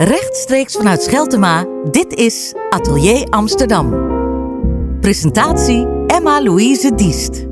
Rechtstreeks 0.00 0.76
vanuit 0.76 1.02
Scheltema, 1.02 1.66
dit 1.90 2.12
is 2.12 2.54
Atelier 2.70 3.28
Amsterdam. 3.28 3.90
Presentatie 5.00 5.86
Emma-Louise 6.06 6.94
Diest. 6.94 7.46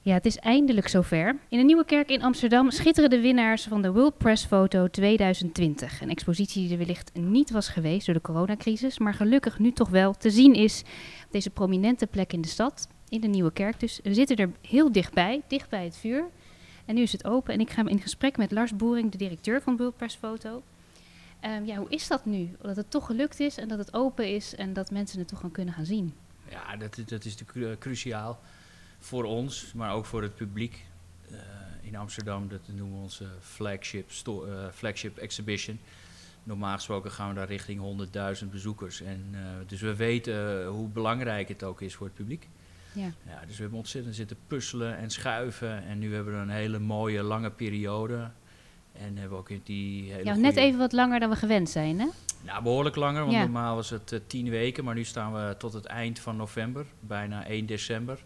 Ja, 0.00 0.14
het 0.14 0.26
is 0.26 0.36
eindelijk 0.36 0.88
zover. 0.88 1.36
In 1.48 1.58
de 1.58 1.64
Nieuwe 1.64 1.84
Kerk 1.84 2.08
in 2.08 2.22
Amsterdam 2.22 2.70
schitteren 2.70 3.10
de 3.10 3.20
winnaars 3.20 3.64
van 3.64 3.82
de 3.82 3.92
World 3.92 4.18
Press 4.18 4.44
Photo 4.44 4.88
2020. 4.88 6.00
Een 6.00 6.10
expositie 6.10 6.62
die 6.62 6.72
er 6.72 6.78
wellicht 6.78 7.10
niet 7.14 7.50
was 7.50 7.68
geweest 7.68 8.06
door 8.06 8.14
de 8.14 8.20
coronacrisis, 8.20 8.98
maar 8.98 9.14
gelukkig 9.14 9.58
nu 9.58 9.72
toch 9.72 9.88
wel 9.88 10.12
te 10.12 10.30
zien 10.30 10.54
is 10.54 10.82
op 11.26 11.32
deze 11.32 11.50
prominente 11.50 12.06
plek 12.06 12.32
in 12.32 12.40
de 12.40 12.48
stad, 12.48 12.88
in 13.08 13.20
de 13.20 13.28
Nieuwe 13.28 13.52
Kerk. 13.52 13.80
Dus 13.80 14.00
we 14.02 14.14
zitten 14.14 14.36
er 14.36 14.50
heel 14.68 14.92
dichtbij, 14.92 15.42
dicht 15.48 15.70
bij 15.70 15.84
het 15.84 15.96
vuur. 15.96 16.24
En 16.86 16.94
nu 16.94 17.02
is 17.02 17.12
het 17.12 17.24
open 17.24 17.54
en 17.54 17.60
ik 17.60 17.70
ga 17.70 17.88
in 17.88 18.00
gesprek 18.00 18.36
met 18.36 18.50
Lars 18.50 18.76
Boering, 18.76 19.10
de 19.10 19.18
directeur 19.18 19.62
van 19.62 19.92
Press 19.96 20.16
Photo. 20.16 20.62
Ehm, 21.40 21.64
ja, 21.64 21.76
hoe 21.76 21.88
is 21.88 22.08
dat 22.08 22.24
nu? 22.24 22.56
Dat 22.60 22.76
het 22.76 22.90
toch 22.90 23.06
gelukt 23.06 23.40
is 23.40 23.56
en 23.56 23.68
dat 23.68 23.78
het 23.78 23.94
open 23.94 24.34
is 24.34 24.54
en 24.54 24.72
dat 24.72 24.90
mensen 24.90 25.18
het 25.18 25.28
toch 25.28 25.40
gaan 25.40 25.50
kunnen 25.50 25.74
gaan 25.74 25.84
zien? 25.84 26.14
Ja, 26.50 26.76
dat, 26.76 26.98
dat 27.06 27.24
is 27.24 27.36
cruciaal 27.78 28.40
voor 28.98 29.24
ons, 29.24 29.72
maar 29.74 29.92
ook 29.92 30.04
voor 30.04 30.22
het 30.22 30.34
publiek. 30.34 30.84
Uh, 31.30 31.38
in 31.80 31.96
Amsterdam, 31.96 32.48
dat 32.48 32.60
noemen 32.66 32.96
we 32.96 33.02
onze 33.02 33.26
flagship, 33.40 34.10
uh, 34.28 34.68
flagship 34.72 35.16
exhibition. 35.16 35.80
Normaal 36.42 36.74
gesproken 36.74 37.10
gaan 37.10 37.28
we 37.28 37.34
daar 37.34 37.46
richting 37.46 37.80
100.000 38.42 38.50
bezoekers. 38.50 39.00
En, 39.00 39.30
uh, 39.32 39.40
dus 39.66 39.80
we 39.80 39.96
weten 39.96 40.66
hoe 40.66 40.88
belangrijk 40.88 41.48
het 41.48 41.62
ook 41.62 41.80
is 41.80 41.94
voor 41.94 42.06
het 42.06 42.14
publiek. 42.14 42.48
Ja. 42.96 43.10
Ja, 43.26 43.40
dus 43.46 43.56
we 43.56 43.60
hebben 43.60 43.78
ontzettend 43.78 44.14
zitten 44.14 44.36
puzzelen 44.46 44.96
en 44.98 45.10
schuiven. 45.10 45.84
En 45.84 45.98
nu 45.98 46.14
hebben 46.14 46.34
we 46.34 46.40
een 46.40 46.48
hele 46.48 46.78
mooie, 46.78 47.22
lange 47.22 47.50
periode. 47.50 48.30
En 48.92 49.16
hebben 49.16 49.30
we 49.30 49.36
ook 49.36 49.50
in 49.50 49.60
die 49.64 50.12
hele 50.12 50.24
Ja, 50.24 50.34
net 50.34 50.56
even 50.56 50.78
wat 50.78 50.92
langer 50.92 51.20
dan 51.20 51.30
we 51.30 51.36
gewend 51.36 51.70
zijn, 51.70 51.98
hè? 52.00 52.06
Nou, 52.44 52.62
behoorlijk 52.62 52.96
langer, 52.96 53.20
want 53.20 53.32
Ja. 53.32 53.40
normaal 53.40 53.74
was 53.74 53.90
het 53.90 54.12
eh, 54.12 54.20
tien 54.26 54.50
weken. 54.50 54.84
Maar 54.84 54.94
nu 54.94 55.04
staan 55.04 55.32
we 55.32 55.54
tot 55.58 55.72
het 55.72 55.84
eind 55.84 56.18
van 56.18 56.36
november, 56.36 56.86
bijna 57.00 57.46
1 57.46 57.66
december. 57.66 58.18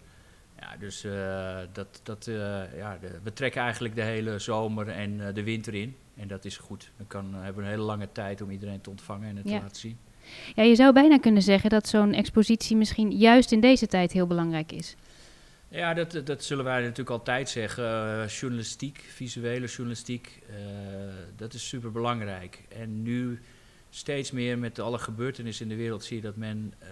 Ja, 0.61 0.77
dus 0.77 1.05
eh, 1.05 1.59
dat, 1.73 2.01
dat, 2.03 2.27
eh, 2.27 2.77
ja, 2.77 2.99
de- 3.01 3.19
we 3.23 3.33
trekken 3.33 3.63
eigenlijk 3.63 3.95
de 3.95 4.03
hele 4.03 4.39
zomer 4.39 4.89
en 4.89 5.35
de 5.35 5.43
winter 5.43 5.75
in. 5.75 5.97
En 6.17 6.29
dat 6.29 6.45
is 6.45 6.57
goed. 6.57 6.91
Dan 6.97 7.07
kan, 7.07 7.35
hebben 7.35 7.55
we 7.55 7.63
een 7.63 7.69
hele 7.75 7.83
lange 7.83 8.09
tijd 8.13 8.41
om 8.41 8.51
iedereen 8.51 8.81
te 8.81 8.91
ontvangen 8.91 9.29
en 9.29 9.37
het 9.37 9.49
Ja. 9.49 9.57
te 9.57 9.63
laten 9.63 9.77
zien. 9.81 9.99
Ja, 10.55 10.63
je 10.63 10.75
zou 10.75 10.93
bijna 10.93 11.19
kunnen 11.19 11.43
zeggen 11.43 11.71
dat 11.71 11.89
zo'n 11.89 12.13
expositie 12.13 12.77
misschien 12.77 13.11
juist 13.11 13.53
in 13.53 13.61
deze 13.61 13.87
tijd 13.87 14.13
heel 14.13 14.27
belangrijk 14.27 14.73
is. 14.73 14.97
Ja, 15.71 15.95
dat, 15.95 16.27
dat 16.27 16.45
zullen 16.45 16.65
wij 16.65 16.81
natuurlijk 16.81 17.11
altijd 17.11 17.49
zeggen. 17.49 17.85
Eh, 17.85 18.29
journalistiek, 18.29 19.05
visuele 19.09 19.67
journalistiek, 19.67 20.43
eh, 20.49 20.57
dat 21.37 21.55
is 21.55 21.69
super 21.69 21.93
belangrijk. 21.93 22.63
En 22.69 23.03
nu 23.03 23.41
steeds 23.91 24.31
meer 24.31 24.59
met 24.59 24.79
alle 24.79 24.99
gebeurtenissen 24.99 25.65
in 25.65 25.71
de 25.71 25.83
wereld 25.83 26.05
zie 26.05 26.17
je 26.17 26.23
dat 26.23 26.37
men 26.37 26.75
eh, 26.79 26.89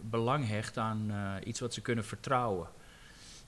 belang 0.00 0.48
hecht 0.48 0.78
aan 0.78 1.12
iets 1.44 1.60
wat 1.60 1.74
ze 1.74 1.80
kunnen 1.80 2.04
vertrouwen. 2.04 2.68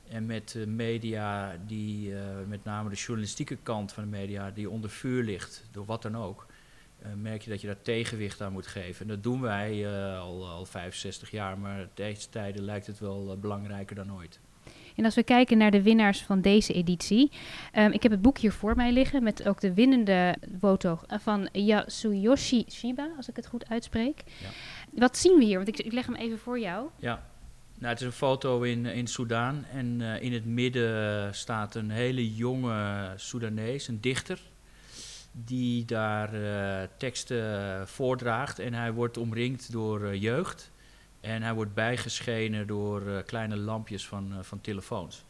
En 0.08 0.26
met 0.26 0.56
media, 0.66 1.56
die, 1.66 2.12
met 2.46 2.64
name 2.64 2.88
de 2.88 2.96
journalistieke 2.96 3.56
kant 3.62 3.92
van 3.92 4.02
de 4.02 4.10
media, 4.10 4.50
die 4.50 4.70
onder 4.70 4.90
vuur 4.90 5.22
ligt, 5.22 5.64
door 5.70 5.84
wat 5.84 6.02
dan 6.02 6.16
ook, 6.16 6.46
merk 7.16 7.42
je 7.42 7.50
dat 7.50 7.60
je 7.60 7.66
daar 7.66 7.82
tegenwicht 7.82 8.40
aan 8.40 8.52
moet 8.52 8.66
geven. 8.66 9.02
En 9.02 9.08
dat 9.08 9.22
doen 9.22 9.40
wij 9.40 9.86
eh, 9.86 10.20
al, 10.20 10.48
al 10.48 10.66
65 10.66 11.30
jaar, 11.30 11.58
maar 11.58 11.88
deze 11.94 12.28
tijden 12.28 12.64
lijkt 12.64 12.86
het 12.86 12.98
wel 12.98 13.32
eh, 13.32 13.38
belangrijker 13.38 13.96
dan 13.96 14.14
ooit. 14.14 14.40
En 14.96 15.04
als 15.04 15.14
we 15.14 15.22
kijken 15.22 15.58
naar 15.58 15.70
de 15.70 15.82
winnaars 15.82 16.22
van 16.22 16.40
deze 16.40 16.72
editie. 16.72 17.30
ehm, 17.72 17.92
ik 17.92 18.02
heb 18.02 18.12
het 18.12 18.22
boek 18.22 18.38
hier 18.38 18.52
voor 18.52 18.76
mij 18.76 18.92
liggen 18.92 19.22
met 19.22 19.48
ook 19.48 19.60
de 19.60 19.74
winnende 19.74 20.36
foto 20.60 21.00
eh, 21.06 21.18
van 21.18 21.48
Yasuyoshi 21.52 22.64
Shiba, 22.70 23.08
als 23.16 23.28
ik 23.28 23.36
het 23.36 23.46
goed 23.46 23.68
uitspreek. 23.68 24.22
Ja. 24.40 24.48
Wat 24.90 25.16
zien 25.16 25.38
we 25.38 25.44
hier? 25.44 25.56
Want 25.56 25.68
ik, 25.68 25.78
ik 25.78 25.92
leg 25.92 26.06
hem 26.06 26.14
even 26.14 26.38
voor 26.38 26.58
jou. 26.58 26.88
Ja, 26.98 27.26
nou, 27.78 27.92
het 27.92 28.00
is 28.00 28.06
een 28.06 28.12
foto 28.12 28.62
in, 28.62 28.86
in 28.86 29.06
Soudaan 29.06 29.64
en 29.64 30.00
eh, 30.00 30.22
in 30.22 30.32
het 30.32 30.44
midden 30.44 31.34
staat 31.34 31.74
een 31.74 31.90
hele 31.90 32.34
jonge 32.34 33.12
Soedanees, 33.16 33.88
een 33.88 34.00
dichter, 34.00 34.40
die 35.44 35.84
daar 35.84 36.34
eh, 36.34 36.88
teksten 36.98 37.88
voordraagt 37.88 38.58
en 38.58 38.74
hij 38.74 38.92
wordt 38.92 39.16
omringd 39.16 39.72
door 39.72 40.04
eh, 40.04 40.22
jeugd 40.22 40.70
en 41.20 41.42
hij 41.42 41.54
wordt 41.54 41.74
bijgeschenen 41.74 42.66
door 42.66 43.06
eh, 43.06 43.24
kleine 43.24 43.56
lampjes 43.56 44.06
van, 44.06 44.32
eh, 44.32 44.38
van 44.42 44.60
telefoons. 44.60 45.24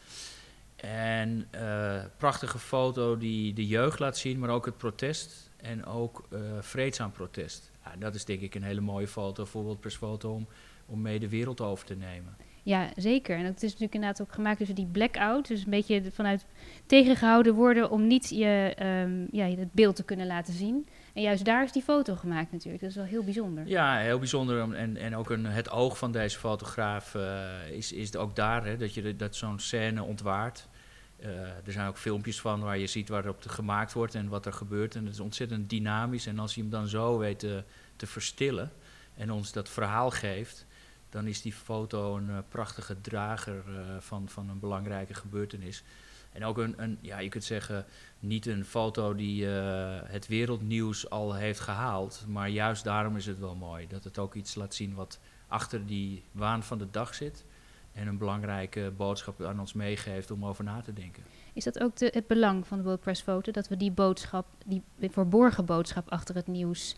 En 0.76 1.48
eh, 1.50 2.04
prachtige 2.16 2.58
foto 2.58 3.18
die 3.18 3.52
de 3.52 3.66
jeugd 3.66 3.98
laat 3.98 4.18
zien, 4.18 4.38
maar 4.38 4.50
ook 4.50 4.64
het 4.64 4.76
protest 4.76 5.50
en 5.56 5.84
ook 5.84 6.26
eh, 6.30 6.40
vreedzaam 6.60 7.12
protest. 7.12 7.70
Ja, 7.84 7.96
dat 7.98 8.14
is 8.14 8.24
denk 8.24 8.40
ik 8.40 8.54
een 8.54 8.62
hele 8.62 8.80
mooie 8.80 9.08
foto, 9.08 9.42
bijvoorbeeld 9.42 9.80
persfoto 9.80 10.34
om 10.34 10.46
om 10.88 11.02
mee 11.02 11.18
de 11.18 11.28
wereld 11.28 11.60
over 11.60 11.86
te 11.86 11.94
nemen. 11.94 12.36
Ja, 12.66 12.90
zeker. 12.96 13.36
En 13.36 13.44
het 13.44 13.56
is 13.56 13.62
natuurlijk 13.62 13.94
inderdaad 13.94 14.20
ook 14.20 14.32
gemaakt 14.32 14.58
dus 14.58 14.68
die 14.68 14.86
blackout. 14.86 15.48
Dus 15.48 15.64
een 15.64 15.70
beetje 15.70 16.02
vanuit 16.12 16.46
tegengehouden 16.86 17.54
worden 17.54 17.90
om 17.90 18.06
niet 18.06 18.28
je, 18.28 18.72
ehm, 18.76 19.26
ja, 19.30 19.46
het 19.46 19.72
beeld 19.72 19.96
te 19.96 20.04
kunnen 20.04 20.26
laten 20.26 20.54
zien. 20.54 20.88
En 21.14 21.22
juist 21.22 21.44
daar 21.44 21.64
is 21.64 21.72
die 21.72 21.82
foto 21.82 22.14
gemaakt 22.14 22.52
natuurlijk. 22.52 22.82
Dat 22.82 22.90
is 22.90 22.96
wel 22.96 23.04
heel 23.04 23.24
bijzonder. 23.24 23.66
Ja, 23.66 23.98
heel 23.98 24.18
bijzonder. 24.18 24.72
En, 24.74 24.96
en 24.96 25.16
ook 25.16 25.30
een, 25.30 25.44
het 25.44 25.70
oog 25.70 25.98
van 25.98 26.12
deze 26.12 26.38
fotograaf 26.38 27.14
eh, 27.14 27.70
is, 27.70 27.92
is 27.92 28.16
ook 28.16 28.36
daar, 28.36 28.64
hè, 28.64 28.76
dat 28.76 28.94
je 28.94 29.16
dat 29.16 29.36
zo'n 29.36 29.58
scène 29.58 30.02
ontwaart. 30.02 30.68
Eh, 31.16 31.28
er 31.40 31.72
zijn 31.72 31.88
ook 31.88 31.98
filmpjes 31.98 32.40
van 32.40 32.60
waar 32.60 32.78
je 32.78 32.86
ziet 32.86 33.08
waarop 33.08 33.42
het 33.42 33.52
gemaakt 33.52 33.92
wordt 33.92 34.14
en 34.14 34.28
wat 34.28 34.46
er 34.46 34.52
gebeurt. 34.52 34.94
En 34.94 35.04
het 35.04 35.14
is 35.14 35.20
ontzettend 35.20 35.70
dynamisch. 35.70 36.26
En 36.26 36.38
als 36.38 36.54
hij 36.54 36.62
hem 36.62 36.72
dan 36.72 36.88
zo 36.88 37.18
weet 37.18 37.38
te, 37.38 37.64
te 37.96 38.06
verstillen 38.06 38.72
en 39.14 39.30
ons 39.30 39.52
dat 39.52 39.68
verhaal 39.68 40.10
geeft, 40.10 40.65
dan 41.16 41.26
is 41.26 41.42
die 41.42 41.52
foto 41.52 42.16
een 42.16 42.30
eh, 42.30 42.38
prachtige 42.48 43.00
drager 43.00 43.64
eh, 43.68 43.96
van, 43.98 44.28
van 44.28 44.48
een 44.48 44.58
belangrijke 44.58 45.14
gebeurtenis. 45.14 45.82
En 46.32 46.44
ook 46.44 46.58
een, 46.58 46.74
een, 46.76 46.98
ja, 47.00 47.18
je 47.18 47.28
kunt 47.28 47.44
zeggen, 47.44 47.84
niet 48.18 48.46
een 48.46 48.64
foto 48.64 49.14
die 49.14 49.58
eh, 49.58 50.00
het 50.04 50.26
wereldnieuws 50.26 51.10
al 51.10 51.34
heeft 51.34 51.60
gehaald. 51.60 52.24
Maar 52.28 52.48
juist 52.48 52.84
daarom 52.84 53.16
is 53.16 53.26
het 53.26 53.38
wel 53.38 53.54
mooi. 53.54 53.86
Dat 53.86 54.04
het 54.04 54.18
ook 54.18 54.34
iets 54.34 54.54
laat 54.54 54.74
zien 54.74 54.94
wat 54.94 55.18
achter 55.48 55.86
die 55.86 56.24
waan 56.32 56.62
van 56.62 56.78
de 56.78 56.90
dag 56.90 57.14
zit. 57.14 57.44
En 57.92 58.06
een 58.06 58.18
belangrijke 58.18 58.92
boodschap 58.96 59.42
aan 59.42 59.60
ons 59.60 59.72
meegeeft 59.72 60.30
om 60.30 60.44
over 60.44 60.64
na 60.64 60.80
te 60.80 60.92
denken. 60.92 61.22
Is 61.52 61.64
dat 61.64 61.80
ook 61.80 61.96
de, 61.96 62.10
het 62.12 62.26
belang 62.26 62.66
van 62.66 62.78
de 62.78 62.84
World 62.84 63.00
Press 63.00 63.22
Foto? 63.22 63.52
Dat 63.52 63.68
we 63.68 63.76
die 63.76 63.90
boodschap, 63.90 64.46
die 64.64 64.82
verborgen 65.10 65.64
boodschap 65.64 66.10
achter 66.10 66.34
het 66.34 66.46
nieuws 66.46 66.96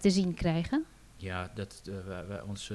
te 0.00 0.10
zien 0.10 0.34
krijgen? 0.34 0.84
Ja, 1.16 1.50
dat, 1.54 1.82
eh, 1.88 1.94
wij, 2.06 2.26
wij, 2.26 2.40
ons, 2.40 2.72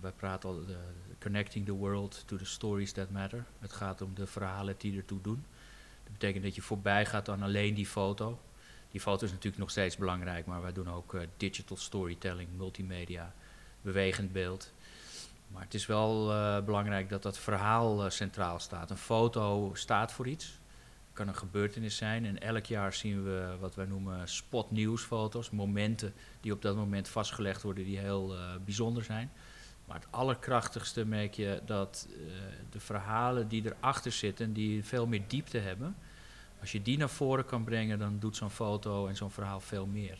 wij 0.00 0.12
praten 0.16 0.48
al, 0.48 0.66
de, 0.66 0.76
connecting 1.20 1.66
the 1.66 1.72
world 1.72 2.22
to 2.26 2.36
the 2.36 2.44
stories 2.44 2.92
that 2.92 3.10
matter. 3.10 3.44
Het 3.58 3.72
gaat 3.72 4.02
om 4.02 4.14
de 4.14 4.26
verhalen 4.26 4.74
die 4.78 4.96
ertoe 4.96 5.20
doen. 5.20 5.44
Dat 6.02 6.12
betekent 6.12 6.44
dat 6.44 6.54
je 6.54 6.62
voorbij 6.62 7.06
gaat 7.06 7.28
aan 7.28 7.42
alleen 7.42 7.74
die 7.74 7.86
foto. 7.86 8.40
Die 8.90 9.00
foto 9.00 9.24
is 9.24 9.30
natuurlijk 9.30 9.58
nog 9.58 9.70
steeds 9.70 9.96
belangrijk, 9.96 10.46
maar 10.46 10.62
wij 10.62 10.72
doen 10.72 10.90
ook 10.90 11.14
eh, 11.14 11.20
digital 11.36 11.76
storytelling, 11.76 12.48
multimedia, 12.56 13.34
bewegend 13.82 14.32
beeld. 14.32 14.72
Maar 15.52 15.62
het 15.62 15.74
is 15.74 15.86
wel 15.86 16.32
eh, 16.32 16.64
belangrijk 16.64 17.08
dat 17.08 17.22
dat 17.22 17.38
verhaal 17.38 18.04
eh, 18.04 18.10
centraal 18.10 18.58
staat. 18.58 18.90
Een 18.90 18.96
foto 18.96 19.70
staat 19.74 20.12
voor 20.12 20.26
iets. 20.26 20.46
Het 20.46 21.26
kan 21.26 21.28
een 21.28 21.36
gebeurtenis 21.36 21.96
zijn. 21.96 22.26
En 22.26 22.40
elk 22.40 22.64
jaar 22.64 22.92
zien 22.92 23.24
we 23.24 23.56
wat 23.60 23.74
wij 23.74 23.86
noemen 23.86 24.28
spotnieuwsfoto's. 24.28 25.50
Momenten 25.50 26.12
die 26.40 26.52
op 26.52 26.62
dat 26.62 26.76
moment 26.76 27.08
vastgelegd 27.08 27.62
worden 27.62 27.84
die 27.84 27.98
heel 27.98 28.34
eh, 28.34 28.40
bijzonder 28.64 29.04
zijn. 29.04 29.30
Maar 29.88 29.96
het 29.96 30.06
allerkrachtigste 30.10 31.04
merk 31.04 31.34
je 31.34 31.60
dat 31.66 32.08
eh, 32.10 32.16
de 32.70 32.80
verhalen 32.80 33.48
die 33.48 33.62
erachter 33.64 34.12
zitten, 34.12 34.52
die 34.52 34.84
veel 34.84 35.06
meer 35.06 35.22
diepte 35.26 35.58
hebben. 35.58 35.96
Als 36.60 36.72
je 36.72 36.82
die 36.82 36.98
naar 36.98 37.08
voren 37.08 37.44
kan 37.44 37.64
brengen, 37.64 37.98
dan 37.98 38.16
doet 38.18 38.36
zo'n 38.36 38.50
foto 38.50 39.06
en 39.06 39.16
zo'n 39.16 39.30
verhaal 39.30 39.60
veel 39.60 39.86
meer. 39.86 40.18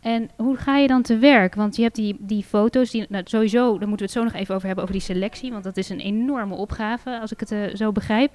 En 0.00 0.30
hoe 0.36 0.56
ga 0.56 0.76
je 0.76 0.86
dan 0.86 1.02
te 1.02 1.18
werk? 1.18 1.54
Want 1.54 1.76
je 1.76 1.82
hebt 1.82 1.94
die, 1.94 2.16
die 2.18 2.44
foto's, 2.44 2.90
die, 2.90 3.06
nou, 3.08 3.24
sowieso, 3.26 3.78
daar 3.78 3.88
moeten 3.88 4.06
we 4.06 4.12
het 4.12 4.22
zo 4.22 4.24
nog 4.24 4.32
even 4.32 4.54
over 4.54 4.66
hebben, 4.66 4.84
over 4.84 4.96
die 4.96 5.06
selectie. 5.06 5.52
Want 5.52 5.64
dat 5.64 5.76
is 5.76 5.88
een 5.88 6.00
enorme 6.00 6.54
opgave, 6.54 7.20
als 7.20 7.32
ik 7.32 7.40
het 7.40 7.50
eh, 7.52 7.74
zo 7.74 7.92
begrijp. 7.92 8.34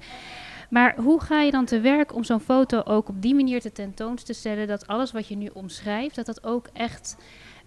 Maar 0.69 0.95
hoe 0.97 1.21
ga 1.21 1.41
je 1.41 1.51
dan 1.51 1.65
te 1.65 1.79
werk 1.79 2.15
om 2.15 2.23
zo'n 2.23 2.39
foto 2.39 2.81
ook 2.81 3.09
op 3.09 3.21
die 3.21 3.35
manier 3.35 3.61
te 3.61 3.71
tentoon 3.71 4.15
te 4.15 4.33
stellen... 4.33 4.67
dat 4.67 4.87
alles 4.87 5.11
wat 5.11 5.27
je 5.27 5.35
nu 5.35 5.49
omschrijft, 5.53 6.15
dat 6.15 6.25
dat 6.25 6.43
ook 6.43 6.69
echt 6.73 7.17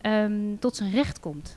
ehm, 0.00 0.56
tot 0.58 0.76
zijn 0.76 0.90
recht 0.90 1.20
komt? 1.20 1.56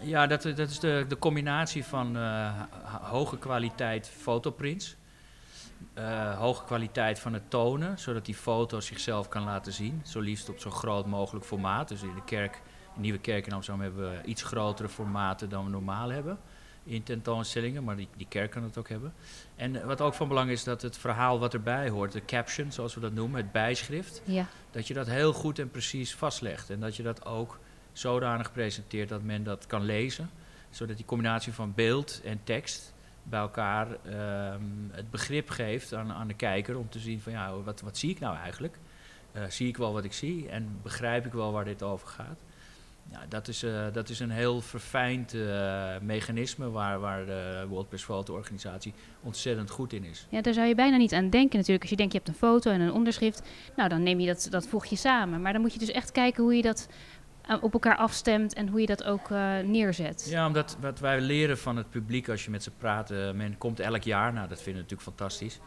Ja, 0.00 0.26
dat, 0.26 0.42
dat 0.42 0.70
is 0.70 0.78
de, 0.78 1.04
de 1.08 1.18
combinatie 1.18 1.84
van 1.84 2.16
eh, 2.16 2.60
hoge 3.02 3.38
kwaliteit 3.38 4.08
fotoprints. 4.08 4.96
eh, 5.94 6.38
hoge 6.38 6.64
kwaliteit 6.64 7.18
van 7.18 7.32
het 7.32 7.50
tonen, 7.50 7.98
zodat 7.98 8.24
die 8.24 8.34
foto 8.34 8.80
zichzelf 8.80 9.28
kan 9.28 9.44
laten 9.44 9.72
zien. 9.72 10.00
Zo 10.04 10.20
liefst 10.20 10.48
op 10.48 10.58
zo 10.60 10.70
groot 10.70 11.06
mogelijk 11.06 11.44
formaat. 11.46 11.88
Dus 11.88 12.02
in 12.02 12.14
de 12.14 12.24
kerk, 12.24 12.60
Nieuwe 12.94 13.18
Kerk 13.18 13.46
in 13.46 13.52
Amsterdam 13.52 13.82
hebben 13.82 14.10
we 14.10 14.24
iets 14.24 14.42
grotere 14.42 14.88
formaten 14.88 15.48
dan 15.48 15.64
we 15.64 15.70
normaal 15.70 16.08
hebben. 16.10 16.38
in 16.84 17.02
tentoonstellingen, 17.02 17.84
maar 17.84 17.96
die, 17.96 18.08
die 18.16 18.26
kerk 18.28 18.50
kan 18.50 18.62
het 18.62 18.78
ook 18.78 18.88
hebben. 18.88 19.14
En 19.56 19.80
eh, 19.80 19.86
wat 19.86 20.00
ook 20.00 20.14
van 20.14 20.28
belang 20.28 20.50
is 20.50 20.64
dat 20.64 20.82
het 20.82 20.96
verhaal 20.98 21.38
wat 21.38 21.54
erbij 21.54 21.88
hoort, 21.88 22.12
de 22.12 22.24
caption 22.24 22.72
zoals 22.72 22.94
we 22.94 23.00
dat 23.00 23.12
noemen, 23.12 23.40
het 23.42 23.52
bijschrift, 23.52 24.22
Ja. 24.24 24.46
dat 24.70 24.86
je 24.86 24.94
dat 24.94 25.06
heel 25.06 25.32
goed 25.32 25.58
en 25.58 25.70
precies 25.70 26.14
vastlegt. 26.14 26.70
En 26.70 26.80
dat 26.80 26.96
je 26.96 27.02
dat 27.02 27.24
ook 27.24 27.58
zodanig 27.92 28.52
presenteert 28.52 29.08
dat 29.08 29.22
men 29.22 29.44
dat 29.44 29.66
kan 29.66 29.84
lezen, 29.84 30.30
zodat 30.70 30.96
die 30.96 31.06
combinatie 31.06 31.52
van 31.52 31.72
beeld 31.74 32.20
en 32.24 32.40
tekst 32.44 32.92
bij 33.22 33.40
elkaar 33.40 33.86
ehm, 34.04 34.62
het 34.90 35.10
begrip 35.10 35.50
geeft 35.50 35.94
aan, 35.94 36.12
aan 36.12 36.28
de 36.28 36.34
kijker 36.34 36.78
om 36.78 36.88
te 36.88 36.98
zien 36.98 37.20
van 37.20 37.32
ja, 37.32 37.54
wat, 37.54 37.80
wat 37.80 37.98
zie 37.98 38.10
ik 38.10 38.20
nou 38.20 38.36
eigenlijk? 38.36 38.78
Eh, 39.32 39.42
zie 39.48 39.68
ik 39.68 39.76
wel 39.76 39.92
wat 39.92 40.04
ik 40.04 40.12
zie 40.12 40.48
en 40.48 40.78
begrijp 40.82 41.26
ik 41.26 41.32
wel 41.32 41.52
waar 41.52 41.64
dit 41.64 41.82
over 41.82 42.08
gaat? 42.08 42.40
Ja, 43.10 43.20
dat, 43.28 43.48
is, 43.48 43.62
eh, 43.62 43.86
dat 43.92 44.08
is 44.08 44.20
een 44.20 44.30
heel 44.30 44.60
verfijnd 44.60 45.34
eh, 45.34 45.90
mechanisme 46.00 46.70
waar, 46.70 47.00
waar 47.00 47.26
de 47.26 47.64
World 47.68 47.88
Press 47.88 48.04
Photo 48.04 48.34
organisatie 48.34 48.94
ontzettend 49.22 49.70
goed 49.70 49.92
in 49.92 50.04
is. 50.04 50.26
ja, 50.28 50.40
daar 50.40 50.54
zou 50.54 50.66
je 50.66 50.74
bijna 50.74 50.96
niet 50.96 51.12
aan 51.12 51.30
denken 51.30 51.56
natuurlijk. 51.56 51.80
Als 51.80 51.90
je 51.90 51.96
denkt, 51.96 52.12
je 52.12 52.18
hebt 52.18 52.30
een 52.30 52.48
foto 52.48 52.70
en 52.70 52.80
een 52.80 52.92
onderschrift, 52.92 53.42
nou 53.76 53.88
dan 53.88 54.02
neem 54.02 54.20
je 54.20 54.26
dat, 54.26 54.46
dat 54.50 54.66
voeg 54.66 54.84
je 54.84 54.96
samen. 54.96 55.42
Maar 55.42 55.52
dan 55.52 55.60
moet 55.62 55.72
je 55.72 55.78
dus 55.78 55.90
echt 55.90 56.12
kijken 56.12 56.42
hoe 56.42 56.54
je 56.54 56.62
dat 56.62 56.88
op 57.60 57.72
elkaar 57.72 57.96
afstemt 57.96 58.54
en 58.54 58.68
hoe 58.68 58.80
je 58.80 58.86
dat 58.86 59.04
ook 59.04 59.30
eh, 59.30 59.58
neerzet. 59.58 60.26
Ja, 60.28 60.46
omdat 60.46 60.76
wat 60.80 60.98
wij 60.98 61.20
leren 61.20 61.58
van 61.58 61.76
het 61.76 61.90
publiek 61.90 62.28
als 62.28 62.44
je 62.44 62.50
met 62.50 62.62
ze 62.62 62.70
praat, 62.70 63.10
eh, 63.10 63.32
men 63.32 63.58
komt 63.58 63.80
elk 63.80 64.02
jaar, 64.02 64.32
nou 64.32 64.48
dat 64.48 64.62
vinden 64.62 64.74
we 64.74 64.90
natuurlijk 64.90 65.18
fantastisch. 65.18 65.58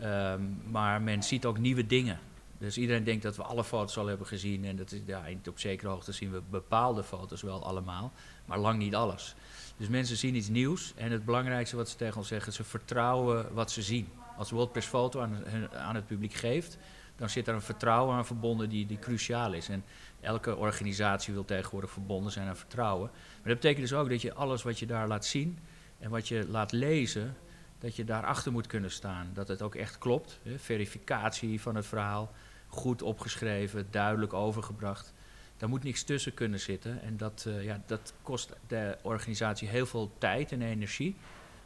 Ehm, 0.00 0.42
maar 0.70 1.02
men 1.02 1.22
ziet 1.22 1.44
ook 1.44 1.58
nieuwe 1.58 1.86
dingen. 1.86 2.18
Dus 2.58 2.78
iedereen 2.78 3.04
denkt 3.04 3.22
dat 3.22 3.36
we 3.36 3.42
alle 3.42 3.64
foto's 3.64 3.96
al 3.96 4.06
hebben 4.06 4.26
gezien. 4.26 4.64
En 4.64 4.76
dat 4.76 4.92
is, 4.92 5.00
ja, 5.06 5.22
op 5.48 5.58
zekere 5.58 5.88
hoogte 5.88 6.12
zien 6.12 6.32
we 6.32 6.42
bepaalde 6.50 7.02
foto's 7.02 7.42
wel 7.42 7.64
allemaal, 7.64 8.12
maar 8.44 8.58
lang 8.58 8.78
niet 8.78 8.94
alles. 8.94 9.34
Dus 9.76 9.88
mensen 9.88 10.16
zien 10.16 10.34
iets 10.34 10.48
nieuws. 10.48 10.92
En 10.96 11.10
het 11.12 11.24
belangrijkste 11.24 11.76
wat 11.76 11.88
ze 11.88 11.96
tegen 11.96 12.16
ons 12.16 12.28
zeggen, 12.28 12.52
ze 12.52 12.64
vertrouwen 12.64 13.54
wat 13.54 13.70
ze 13.70 13.82
zien. 13.82 14.08
Als 14.36 14.50
World 14.50 14.72
Press 14.72 14.88
Foto 14.88 15.20
aan, 15.20 15.44
aan 15.74 15.94
het 15.94 16.06
publiek 16.06 16.32
geeft, 16.32 16.78
dan 17.18 17.28
zit 17.28 17.48
er 17.48 17.54
een 17.54 17.62
vertrouwen 17.62 18.16
aan 18.16 18.26
verbonden 18.26 18.68
die, 18.68 18.86
die 18.86 18.98
cruciaal 18.98 19.52
is. 19.52 19.68
En 19.68 19.84
elke 20.20 20.56
organisatie 20.56 21.34
wil 21.34 21.44
tegenwoordig 21.44 21.90
verbonden 21.90 22.32
zijn 22.32 22.48
aan 22.48 22.56
vertrouwen. 22.56 23.10
Maar 23.12 23.52
dat 23.52 23.54
betekent 23.54 23.88
dus 23.88 23.98
ook 23.98 24.08
dat 24.08 24.22
je 24.22 24.34
alles 24.34 24.62
wat 24.62 24.78
je 24.78 24.86
daar 24.86 25.08
laat 25.08 25.26
zien 25.26 25.58
en 25.98 26.10
wat 26.10 26.28
je 26.28 26.48
laat 26.48 26.72
lezen, 26.72 27.36
dat 27.78 27.96
je 27.96 28.04
daarachter 28.04 28.52
moet 28.52 28.66
kunnen 28.66 28.90
staan. 28.90 29.30
Dat 29.32 29.48
het 29.48 29.62
ook 29.62 29.74
echt 29.74 29.98
klopt. 29.98 30.38
Hè? 30.42 30.58
Verificatie 30.58 31.60
van 31.60 31.74
het 31.74 31.86
verhaal, 31.86 32.32
goed 32.68 33.02
opgeschreven, 33.02 33.86
duidelijk 33.90 34.32
overgebracht. 34.32 35.12
Daar 35.56 35.68
moet 35.68 35.82
niks 35.84 36.02
tussen 36.02 36.34
kunnen 36.34 36.60
zitten. 36.60 37.02
En 37.02 37.16
dat, 37.16 37.44
eh, 37.48 37.64
ja, 37.64 37.82
dat 37.86 38.12
kost 38.22 38.52
de 38.66 38.98
organisatie 39.02 39.68
heel 39.68 39.86
veel 39.86 40.12
tijd 40.18 40.52
en 40.52 40.62
energie. 40.62 41.16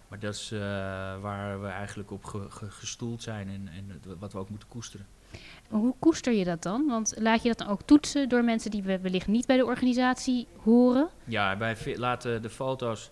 Maar 0.09 0.19
dat 0.19 0.35
is 0.35 0.53
eh, 0.53 0.59
waar 1.21 1.61
we 1.63 1.69
eigenlijk 1.69 2.11
op 2.11 2.25
ge- 2.25 2.51
ge- 2.51 2.71
gestoeld 2.71 3.23
zijn 3.23 3.49
en, 3.49 3.69
en 3.69 4.03
wat 4.19 4.33
we 4.33 4.39
ook 4.39 4.49
moeten 4.49 4.69
koesteren. 4.69 5.07
Hoe 5.69 5.95
koester 5.99 6.33
je 6.33 6.45
dat 6.45 6.63
dan? 6.63 6.87
Want 6.87 7.13
laat 7.17 7.43
je 7.43 7.49
dat 7.49 7.59
dan 7.59 7.69
ook 7.69 7.83
toetsen 7.83 8.29
door 8.29 8.45
mensen 8.45 8.71
die 8.71 8.83
we 8.83 8.99
wellicht 9.01 9.27
niet 9.27 9.47
bij 9.47 9.57
de 9.57 9.65
organisatie 9.65 10.47
horen? 10.63 11.09
Ja, 11.25 11.57
wij 11.57 11.77
laten 11.97 12.43
de 12.43 12.51
foto's 12.51 13.11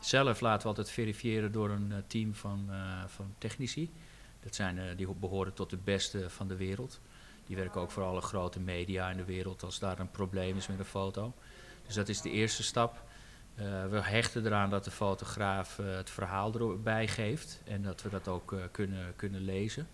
zelf 0.00 0.40
laten 0.40 0.62
we 0.62 0.68
altijd 0.68 0.90
verifiëren 0.90 1.52
door 1.52 1.70
een 1.70 1.92
eh, 1.92 1.98
team 2.06 2.34
van, 2.34 2.66
eh, 2.70 2.76
van 3.06 3.34
technici. 3.38 3.90
Dat 4.42 4.54
zijn, 4.54 4.78
eh, 4.78 4.84
die 4.96 5.06
ho- 5.06 5.14
behoren 5.20 5.54
tot 5.54 5.70
de 5.70 5.78
beste 5.84 6.30
van 6.30 6.48
de 6.48 6.56
wereld. 6.56 7.00
Die 7.46 7.56
werken 7.56 7.80
ook 7.80 7.90
voor 7.90 8.02
alle 8.02 8.20
grote 8.20 8.60
media 8.60 9.10
in 9.10 9.16
de 9.16 9.24
wereld 9.24 9.62
als 9.62 9.78
daar 9.78 9.98
een 9.98 10.10
probleem 10.10 10.56
is 10.56 10.66
met 10.66 10.78
een 10.78 10.84
foto. 10.84 11.32
Dus 11.86 11.94
dat 11.94 12.08
is 12.08 12.20
de 12.20 12.30
eerste 12.30 12.62
stap. 12.62 13.02
We 13.90 14.00
hechten 14.02 14.46
eraan 14.46 14.70
dat 14.70 14.84
de 14.84 14.90
fotograaf 14.90 15.76
het 15.76 16.10
verhaal 16.10 16.54
erbij 16.54 17.08
geeft 17.08 17.60
en 17.64 17.82
dat 17.82 18.02
we 18.02 18.08
dat 18.08 18.28
ook 18.28 18.54
kunnen, 18.70 19.12
kunnen 19.16 19.40
lezen. 19.44 19.88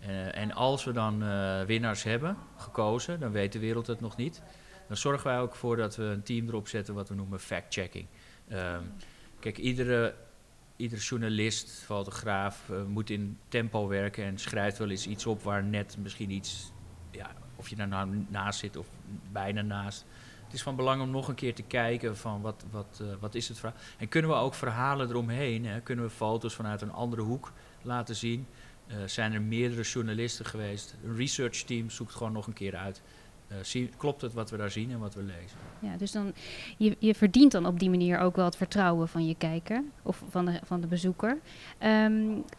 Eh, 0.00 0.36
en 0.36 0.52
als 0.52 0.84
we 0.84 0.92
dan 0.92 1.22
eh, 1.22 1.62
winnaars 1.62 2.02
hebben 2.02 2.36
gekozen, 2.56 3.20
dan 3.20 3.30
weet 3.32 3.52
de 3.52 3.58
wereld 3.58 3.86
het 3.86 4.00
nog 4.00 4.16
niet. 4.16 4.42
Dan 4.88 4.96
zorgen 4.96 5.26
wij 5.26 5.40
ook 5.40 5.54
voor 5.54 5.76
dat 5.76 5.96
we 5.96 6.02
een 6.02 6.22
team 6.22 6.48
erop 6.48 6.68
zetten 6.68 6.94
wat 6.94 7.08
we 7.08 7.14
noemen 7.14 7.40
fact-checking. 7.40 8.06
Ehm, 8.48 8.82
kijk, 9.40 9.58
iedere, 9.58 10.14
iedere 10.76 11.00
journalist, 11.00 11.70
fotograaf 11.84 12.70
eh, 12.70 12.84
moet 12.84 13.10
in 13.10 13.38
tempo 13.48 13.88
werken 13.88 14.24
en 14.24 14.38
schrijft 14.38 14.78
wel 14.78 14.90
eens 14.90 15.06
iets 15.06 15.26
op 15.26 15.42
waar 15.42 15.64
net 15.64 15.96
misschien 16.02 16.30
iets, 16.30 16.72
ja, 17.10 17.30
of 17.56 17.68
je 17.68 17.76
daar 17.76 17.88
nou 17.88 18.26
naast 18.28 18.58
zit 18.58 18.76
of 18.76 18.86
bijna 19.32 19.62
naast. 19.62 20.04
Het 20.44 20.52
is 20.52 20.62
van 20.62 20.76
belang 20.76 21.02
om 21.02 21.10
nog 21.10 21.28
een 21.28 21.34
keer 21.34 21.54
te 21.54 21.62
kijken 21.62 22.16
van 22.16 22.40
wat, 22.40 22.64
wat, 22.70 23.02
wat 23.20 23.34
is 23.34 23.48
het 23.48 23.58
verhaal. 23.58 23.78
En 23.98 24.08
kunnen 24.08 24.30
we 24.30 24.36
ook 24.36 24.54
verhalen 24.54 25.08
eromheen, 25.08 25.66
hè? 25.66 25.80
kunnen 25.80 26.04
we 26.04 26.10
foto's 26.10 26.54
vanuit 26.54 26.82
een 26.82 26.92
andere 26.92 27.22
hoek 27.22 27.52
laten 27.82 28.16
zien. 28.16 28.46
Eh, 28.86 28.96
zijn 29.06 29.32
er 29.32 29.42
meerdere 29.42 29.82
journalisten 29.82 30.44
geweest. 30.46 30.94
Een 31.04 31.16
research 31.16 31.56
team 31.62 31.90
zoekt 31.90 32.14
gewoon 32.14 32.32
nog 32.32 32.46
een 32.46 32.52
keer 32.52 32.76
uit. 32.76 33.02
Eh, 33.48 33.56
zie- 33.62 33.90
klopt 33.96 34.20
het 34.20 34.32
wat 34.32 34.50
we 34.50 34.56
daar 34.56 34.70
zien 34.70 34.90
en 34.90 34.98
wat 34.98 35.14
we 35.14 35.22
lezen? 35.22 35.58
Ja, 35.78 35.96
dus 35.96 36.12
dan, 36.12 36.32
je, 36.76 36.96
je 36.98 37.14
verdient 37.14 37.52
dan 37.52 37.66
op 37.66 37.78
die 37.78 37.90
manier 37.90 38.18
ook 38.18 38.36
wel 38.36 38.44
het 38.44 38.56
vertrouwen 38.56 39.08
van 39.08 39.26
je 39.26 39.34
kijker 39.34 39.82
of 40.02 40.22
van 40.28 40.44
de, 40.44 40.60
van 40.64 40.80
de 40.80 40.86
bezoeker. 40.86 41.38
Ehm, 41.78 42.14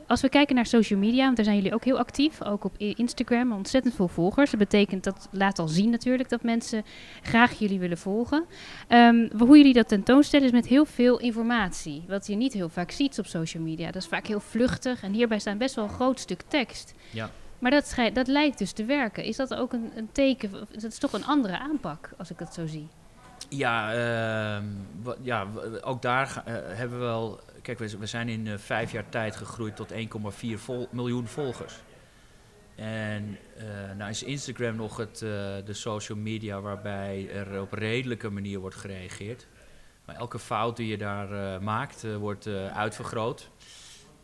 als 0.07 0.21
we 0.21 0.29
kijken 0.29 0.55
naar 0.55 0.65
social 0.65 0.99
media, 0.99 1.23
want 1.23 1.35
daar 1.35 1.45
zijn 1.45 1.57
jullie 1.57 1.73
ook 1.73 1.83
heel 1.83 1.97
actief, 1.97 2.41
ook 2.43 2.63
op 2.63 2.77
Instagram, 2.77 3.51
ontzettend 3.51 3.95
veel 3.95 4.07
volgers. 4.07 4.49
Dat 4.51 4.59
betekent, 4.59 5.03
dat 5.03 5.27
laat 5.31 5.59
al 5.59 5.67
zien 5.67 5.89
natuurlijk, 5.89 6.29
dat 6.29 6.43
mensen 6.43 6.83
graag 7.21 7.59
jullie 7.59 7.79
willen 7.79 7.97
volgen. 7.97 8.45
Ehm, 8.87 9.27
hoe 9.37 9.57
jullie 9.57 9.73
dat 9.73 9.87
tentoonstellen 9.87 10.45
is 10.45 10.51
met 10.51 10.67
heel 10.67 10.85
veel 10.85 11.19
informatie, 11.19 12.03
wat 12.07 12.27
je 12.27 12.35
niet 12.35 12.53
heel 12.53 12.69
vaak 12.69 12.91
ziet 12.91 13.19
op 13.19 13.25
social 13.25 13.63
media. 13.63 13.85
Dat 13.91 14.01
is 14.01 14.07
vaak 14.07 14.27
heel 14.27 14.39
vluchtig 14.39 15.03
en 15.03 15.13
hierbij 15.13 15.39
staat 15.39 15.57
best 15.57 15.75
wel 15.75 15.83
een 15.83 15.89
groot 15.89 16.19
stuk 16.19 16.41
tekst. 16.47 16.93
Ja. 17.11 17.31
Maar 17.65 17.73
dat, 17.73 17.95
dat 18.13 18.27
lijkt 18.27 18.57
dus 18.57 18.71
te 18.71 18.85
werken. 18.85 19.23
Is 19.23 19.35
dat 19.35 19.53
ook 19.55 19.73
een, 19.73 19.91
een 19.95 20.09
teken? 20.11 20.51
Dat 20.51 20.83
is 20.83 20.97
toch 20.97 21.13
een 21.13 21.25
andere 21.25 21.59
aanpak, 21.59 22.09
als 22.17 22.31
ik 22.31 22.39
het 22.39 22.53
zo 22.53 22.65
zie. 22.65 22.87
Ja, 23.49 23.93
ehm, 23.93 24.65
ja 25.21 25.47
ook 25.81 26.01
daar 26.01 26.43
eh, 26.45 26.53
hebben 26.55 26.99
we 26.99 27.05
wel. 27.05 27.39
Kijk, 27.61 27.79
we, 27.79 28.05
zijn 28.05 28.29
in 28.29 28.47
eh, 28.47 28.57
vijf 28.57 28.91
jaar 28.91 29.09
tijd 29.09 29.35
gegroeid 29.35 29.75
tot 29.75 29.91
1,4 29.91 29.97
vol- 30.55 30.87
miljoen 30.91 31.27
volgers. 31.27 31.73
En 32.75 33.37
eh, 33.57 33.65
nou 33.97 34.09
is 34.09 34.23
Instagram 34.23 34.75
nog 34.75 34.97
het, 34.97 35.19
de 35.65 35.73
social 35.73 36.17
media 36.17 36.61
waarbij 36.61 37.29
er 37.29 37.61
op 37.61 37.73
redelijke 37.73 38.29
manier 38.29 38.59
wordt 38.59 38.75
gereageerd. 38.75 39.47
Maar 40.05 40.15
elke 40.15 40.39
fout 40.39 40.77
die 40.77 40.87
je 40.87 40.97
daar 40.97 41.61
maakt, 41.61 42.17
wordt 42.17 42.47
uitvergroot. 42.73 43.49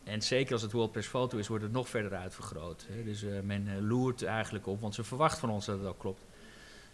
En 0.04 0.22
zeker 0.22 0.54
als 0.54 0.62
het 0.62 0.72
World 0.72 0.92
Press 0.92 1.08
Foto 1.08 1.38
is, 1.38 1.48
wordt 1.48 1.64
het 1.64 1.74
nog 1.74 1.90
verder 1.90 2.14
uitvergroot. 2.16 2.86
Hè. 2.90 3.04
Dus 3.04 3.24
eh, 3.24 3.40
men 3.44 3.68
eh, 3.68 3.74
loert 3.80 4.24
eigenlijk 4.24 4.68
op, 4.68 4.82
want 4.82 4.96
ze 4.96 5.04
verwacht 5.04 5.40
van 5.40 5.50
ons 5.50 5.66
dat 5.66 5.78
het 5.78 5.88
ook 5.88 6.00
klopt. 6.00 6.26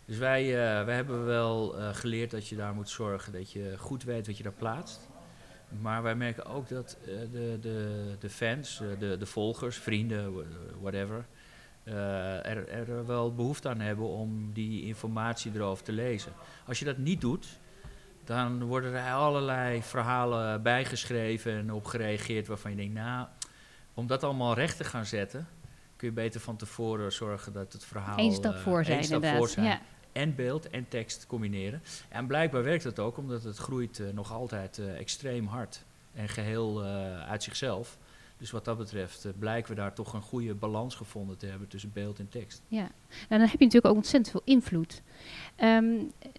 Dus 0.06 0.18
wij, 0.18 0.44
eh, 0.44 0.86
wij 0.86 0.96
hebben 0.96 1.26
wel 1.26 1.76
geleerd 1.94 2.32
dat 2.32 2.48
je 2.48 2.56
daar 2.56 2.74
moet 2.74 2.90
zorgen 2.90 3.34
dat 3.34 3.52
je 3.52 3.74
goed 3.78 4.04
weet 4.04 4.28
wat 4.28 4.38
je 4.38 4.44
daar 4.44 4.52
plaatst. 4.52 5.10
Maar 5.82 6.04
wij 6.04 6.16
merken 6.16 6.46
ook 6.46 6.70
dat 6.70 6.98
de, 7.06 7.58
de, 7.62 8.16
de 8.20 8.30
fans, 8.30 8.82
de, 9.00 9.18
de 9.18 9.26
volgers, 9.26 9.78
vrienden, 9.78 10.34
wha- 10.34 10.44
whatever, 10.82 11.26
er, 11.84 12.68
er 12.68 13.06
wel 13.06 13.34
behoefte 13.34 13.70
aan 13.70 13.80
hebben 13.80 14.06
om 14.08 14.54
die 14.54 14.84
informatie 14.84 15.52
erover 15.56 15.84
te 15.84 15.92
lezen. 15.92 16.34
Als 16.68 16.80
je 16.80 16.86
dat 16.86 16.98
niet 16.98 17.22
doet, 17.22 17.48
dan 18.28 18.64
worden 18.64 18.94
er 18.94 19.14
allerlei 19.14 19.84
verhalen 19.84 20.62
bijgeschreven 20.62 21.58
en 21.58 21.72
op 21.72 21.86
gereageerd 21.86 22.48
waarvan 22.48 22.72
je 22.72 22.78
denkt, 22.78 22.94
nou, 22.94 23.28
om 23.94 24.08
dat 24.08 24.24
allemaal 24.24 24.54
recht 24.54 24.78
te 24.78 24.84
gaan 24.84 25.06
zetten, 25.06 25.48
kun 25.96 26.08
je 26.08 26.14
beter 26.14 26.40
van 26.40 26.56
tevoren 26.56 27.12
zorgen 27.12 27.54
dat 27.54 27.74
het 27.74 27.86
verhaal... 27.86 28.20
Eén 28.20 28.34
stap 28.34 28.54
eh, 28.54 28.60
voor 28.60 28.86
zijn, 28.86 29.04
stap 29.04 29.16
inderdaad. 29.16 29.38
voor 29.40 29.50
zijn 29.50 29.66
Ja. 29.66 29.82
en 30.12 30.36
beeld 30.36 30.70
en 30.70 30.88
tekst 30.88 31.28
combineren. 31.28 31.82
En 32.10 32.28
blijkbaar 32.28 32.64
werkt 32.64 32.84
dat 32.84 33.00
ook, 33.00 33.18
omdat 33.18 33.44
het 33.44 33.58
groeit 33.58 34.00
eh, 34.00 34.08
nog 34.14 34.32
altijd 34.32 34.78
eh, 34.78 34.98
extreem 35.00 35.48
hard 35.48 35.84
en 36.14 36.30
geheel 36.30 36.84
eh, 36.84 37.30
uit 37.30 37.44
zichzelf. 37.44 37.98
Dus 38.38 38.52
wat 38.52 38.66
dat 38.66 38.78
betreft 38.78 39.26
eh, 39.26 39.32
blijken 39.40 39.70
we 39.70 39.76
daar 39.76 39.94
toch 39.94 40.14
een 40.14 40.22
goede 40.22 40.54
balans 40.56 40.96
gevonden 40.96 41.38
te 41.38 41.46
hebben 41.46 41.68
tussen 41.68 41.92
beeld 41.94 42.20
en 42.20 42.30
tekst. 42.30 42.62
Ja, 42.68 42.80
nou, 42.80 42.90
dan 43.30 43.40
heb 43.40 43.50
je 43.50 43.66
natuurlijk 43.66 43.86
ook 43.86 43.96
ontzettend 43.96 44.32
veel 44.32 44.42
invloed. 44.56 45.02
Ehm, 45.56 45.94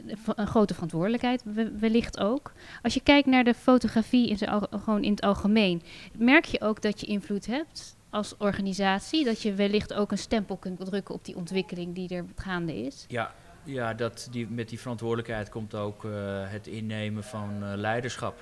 v- 0.07 0.29
een 0.35 0.47
grote 0.47 0.75
verantwoordelijkheid 0.75 1.43
we- 1.45 1.79
wellicht 1.79 2.19
ook. 2.19 2.53
Als 2.83 2.95
je 2.95 3.01
kijkt 3.01 3.27
naar 3.27 3.45
de 3.45 3.55
fotografie 3.55 4.29
in 4.29 4.39
zijn 4.39 4.67
gewoon 4.71 5.03
in 5.05 5.11
het 5.11 5.23
algemeen, 5.23 5.83
merk 6.19 6.45
je 6.45 6.61
ook 6.61 6.83
dat 6.83 7.01
je 7.01 7.07
invloed 7.07 7.47
hebt 7.47 7.97
als 8.11 8.37
organisatie, 8.37 9.25
dat 9.25 9.43
je 9.43 9.55
wellicht 9.55 9.95
ook 9.95 10.11
een 10.11 10.19
stempel 10.19 10.57
kunt 10.57 10.85
drukken 10.85 11.15
op 11.15 11.25
die 11.25 11.37
ontwikkeling 11.37 11.95
die 11.95 12.09
er 12.09 12.25
gaande 12.37 12.77
is. 12.77 13.05
Ja, 13.09 13.35
ja 13.65 13.95
dat, 13.95 14.29
die, 14.31 14.47
met 14.51 14.69
die 14.69 14.81
verantwoordelijkheid 14.81 15.49
komt 15.49 15.75
ook 15.75 16.05
eh, 16.05 16.11
het 16.51 16.67
innemen 16.67 17.25
van 17.25 17.63
eh, 17.63 17.73
leiderschap. 17.75 18.41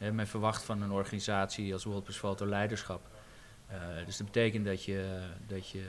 Hè, 0.00 0.12
men 0.12 0.26
verwacht 0.26 0.62
van 0.62 0.82
een 0.82 0.90
organisatie 0.90 1.72
als 1.72 1.84
World 1.84 2.02
Press 2.02 2.18
Photo 2.18 2.46
leiderschap. 2.46 3.08
Eh, 3.66 3.78
dus 4.06 4.16
dat 4.16 4.26
betekent 4.26 4.64
dat 4.64 4.84
je, 4.84 5.20
dat 5.46 5.68
je 5.68 5.84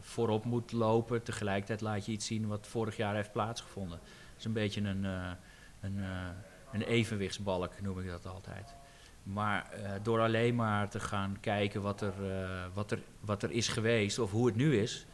voorop 0.00 0.44
moet 0.44 0.72
lopen. 0.72 1.22
Tegelijkertijd 1.22 1.80
laat 1.80 2.06
je 2.06 2.12
iets 2.12 2.26
zien 2.26 2.46
wat 2.46 2.66
vorig 2.66 2.96
jaar 2.96 3.14
heeft 3.14 3.32
plaatsgevonden. 3.32 3.98
Het 3.98 4.38
is 4.38 4.44
een 4.44 4.52
beetje 4.52 4.80
een, 4.80 5.04
eh, 5.04 5.30
een, 5.80 5.98
eh, 5.98 6.28
een 6.72 6.82
evenwichtsbalk, 6.82 7.80
noem 7.80 8.00
ik 8.00 8.08
dat 8.08 8.26
altijd. 8.26 8.74
Maar 9.22 9.70
door 10.02 10.20
alleen 10.20 10.54
maar 10.54 10.88
te 10.88 11.00
gaan 11.00 11.36
kijken 11.40 11.82
wat 11.82 12.00
er, 12.00 12.14
wat, 12.74 12.90
er, 12.90 12.98
wat 13.20 13.42
er 13.42 13.50
is 13.50 13.68
geweest 13.68 14.18
of 14.18 14.30
hoe 14.30 14.46
het 14.46 14.56
nu 14.56 14.78
is, 14.78 15.06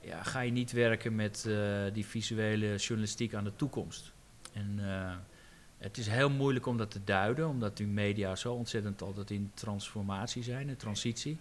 ja, 0.00 0.22
ga 0.22 0.40
je 0.40 0.50
niet 0.50 0.72
werken 0.72 1.14
met 1.14 1.48
die 1.92 2.06
visuele 2.06 2.76
journalistiek 2.76 3.34
aan 3.34 3.44
de 3.44 3.56
toekomst. 3.56 4.12
En 4.52 4.80
het 5.80 5.98
is 5.98 6.06
heel 6.06 6.30
moeilijk 6.30 6.66
om 6.66 6.76
dat 6.76 6.90
te 6.90 7.04
duiden, 7.04 7.48
omdat 7.48 7.76
die 7.76 7.86
media 7.86 8.36
zo 8.36 8.52
ontzettend 8.52 9.02
altijd 9.02 9.30
in 9.30 9.50
transformatie 9.54 10.42
zijn, 10.42 10.68
in 10.68 10.76
transitie. 10.76 11.38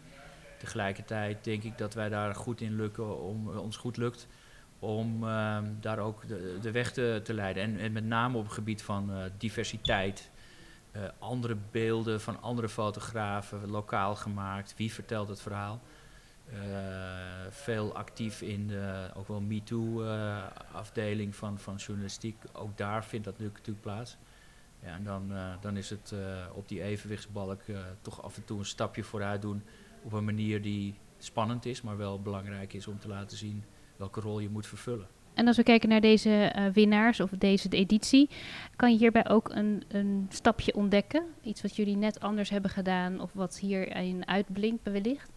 Tegelijkertijd 0.59 1.43
denk 1.43 1.63
ik 1.63 1.77
dat 1.77 1.93
wij 1.93 2.09
daar 2.09 2.35
goed 2.35 2.61
in 2.61 2.75
lukken, 2.75 3.21
om, 3.21 3.47
ons 3.57 3.77
goed 3.77 3.97
lukt 3.97 4.27
om 4.79 5.23
ehm, 5.23 5.65
daar 5.79 5.99
ook 5.99 6.27
de, 6.27 6.57
de 6.61 6.71
weg 6.71 6.91
te, 6.91 7.21
te 7.23 7.33
leiden. 7.33 7.79
En, 7.79 7.91
met 7.91 8.05
name 8.05 8.37
op 8.37 8.43
het 8.43 8.53
gebied 8.53 8.81
van 8.81 9.11
diversiteit 9.37 10.29
uh, 10.95 11.01
andere 11.19 11.57
beelden 11.71 12.21
van 12.21 12.41
andere 12.41 12.69
fotografen, 12.69 13.69
lokaal 13.69 14.15
gemaakt. 14.15 14.73
Wie 14.77 14.93
vertelt 14.93 15.27
het 15.27 15.41
verhaal? 15.41 15.81
Veel 17.49 17.95
actief 17.95 18.41
in 18.41 18.67
de 18.67 19.09
ook 19.13 19.27
wel 19.27 19.41
MeToo-afdeling 19.41 21.35
van, 21.35 21.59
van 21.59 21.75
journalistiek. 21.75 22.43
Ook 22.53 22.77
daar 22.77 23.05
vindt 23.05 23.25
dat 23.25 23.39
natuurlijk 23.39 23.81
plaats. 23.81 24.17
Ja, 24.83 24.95
en 24.95 25.03
dan, 25.03 25.31
dan 25.61 25.77
is 25.77 25.89
het 25.89 26.13
op 26.53 26.67
die 26.67 26.83
evenwichtsbalk 26.83 27.61
toch 28.01 28.23
af 28.23 28.35
en 28.37 28.45
toe 28.45 28.59
een 28.59 28.65
stapje 28.65 29.03
vooruit 29.03 29.41
doen 29.41 29.63
op 30.03 30.11
een 30.11 30.25
manier 30.25 30.61
die 30.61 30.95
spannend 31.17 31.65
is, 31.65 31.81
maar 31.81 31.97
wel 31.97 32.21
belangrijk 32.21 32.73
is 32.73 32.87
om 32.87 32.99
te 32.99 33.07
laten 33.07 33.37
zien 33.37 33.63
welke 33.97 34.19
rol 34.19 34.39
je 34.39 34.49
moet 34.49 34.67
vervullen. 34.67 35.07
En 35.33 35.47
als 35.47 35.57
we 35.57 35.63
kijken 35.63 35.89
naar 35.89 36.01
deze 36.01 36.53
uh, 36.55 36.65
winnaars 36.73 37.19
of 37.19 37.29
deze 37.29 37.69
editie, 37.69 38.29
kan 38.75 38.91
je 38.91 38.97
hierbij 38.97 39.29
ook 39.29 39.49
een, 39.49 39.83
een, 39.87 40.25
stapje 40.29 40.73
ontdekken? 40.73 41.23
Iets 41.43 41.61
wat 41.61 41.75
jullie 41.75 41.95
net 41.95 42.19
anders 42.19 42.49
hebben 42.49 42.71
gedaan 42.71 43.21
of 43.21 43.33
wat 43.33 43.59
hierin 43.59 44.27
uitblinkt 44.27 44.83
wellicht? 44.83 45.31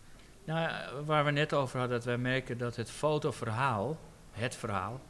Nou, 0.44 0.70
waar 1.04 1.24
we 1.24 1.30
net 1.30 1.52
over 1.52 1.78
hadden, 1.78 1.96
dat 1.96 2.06
wij 2.06 2.18
merken 2.18 2.58
dat 2.58 2.76
het 2.76 2.90
fotoverhaal, 2.90 3.98
het 4.30 4.54
verhaal, 4.54 5.00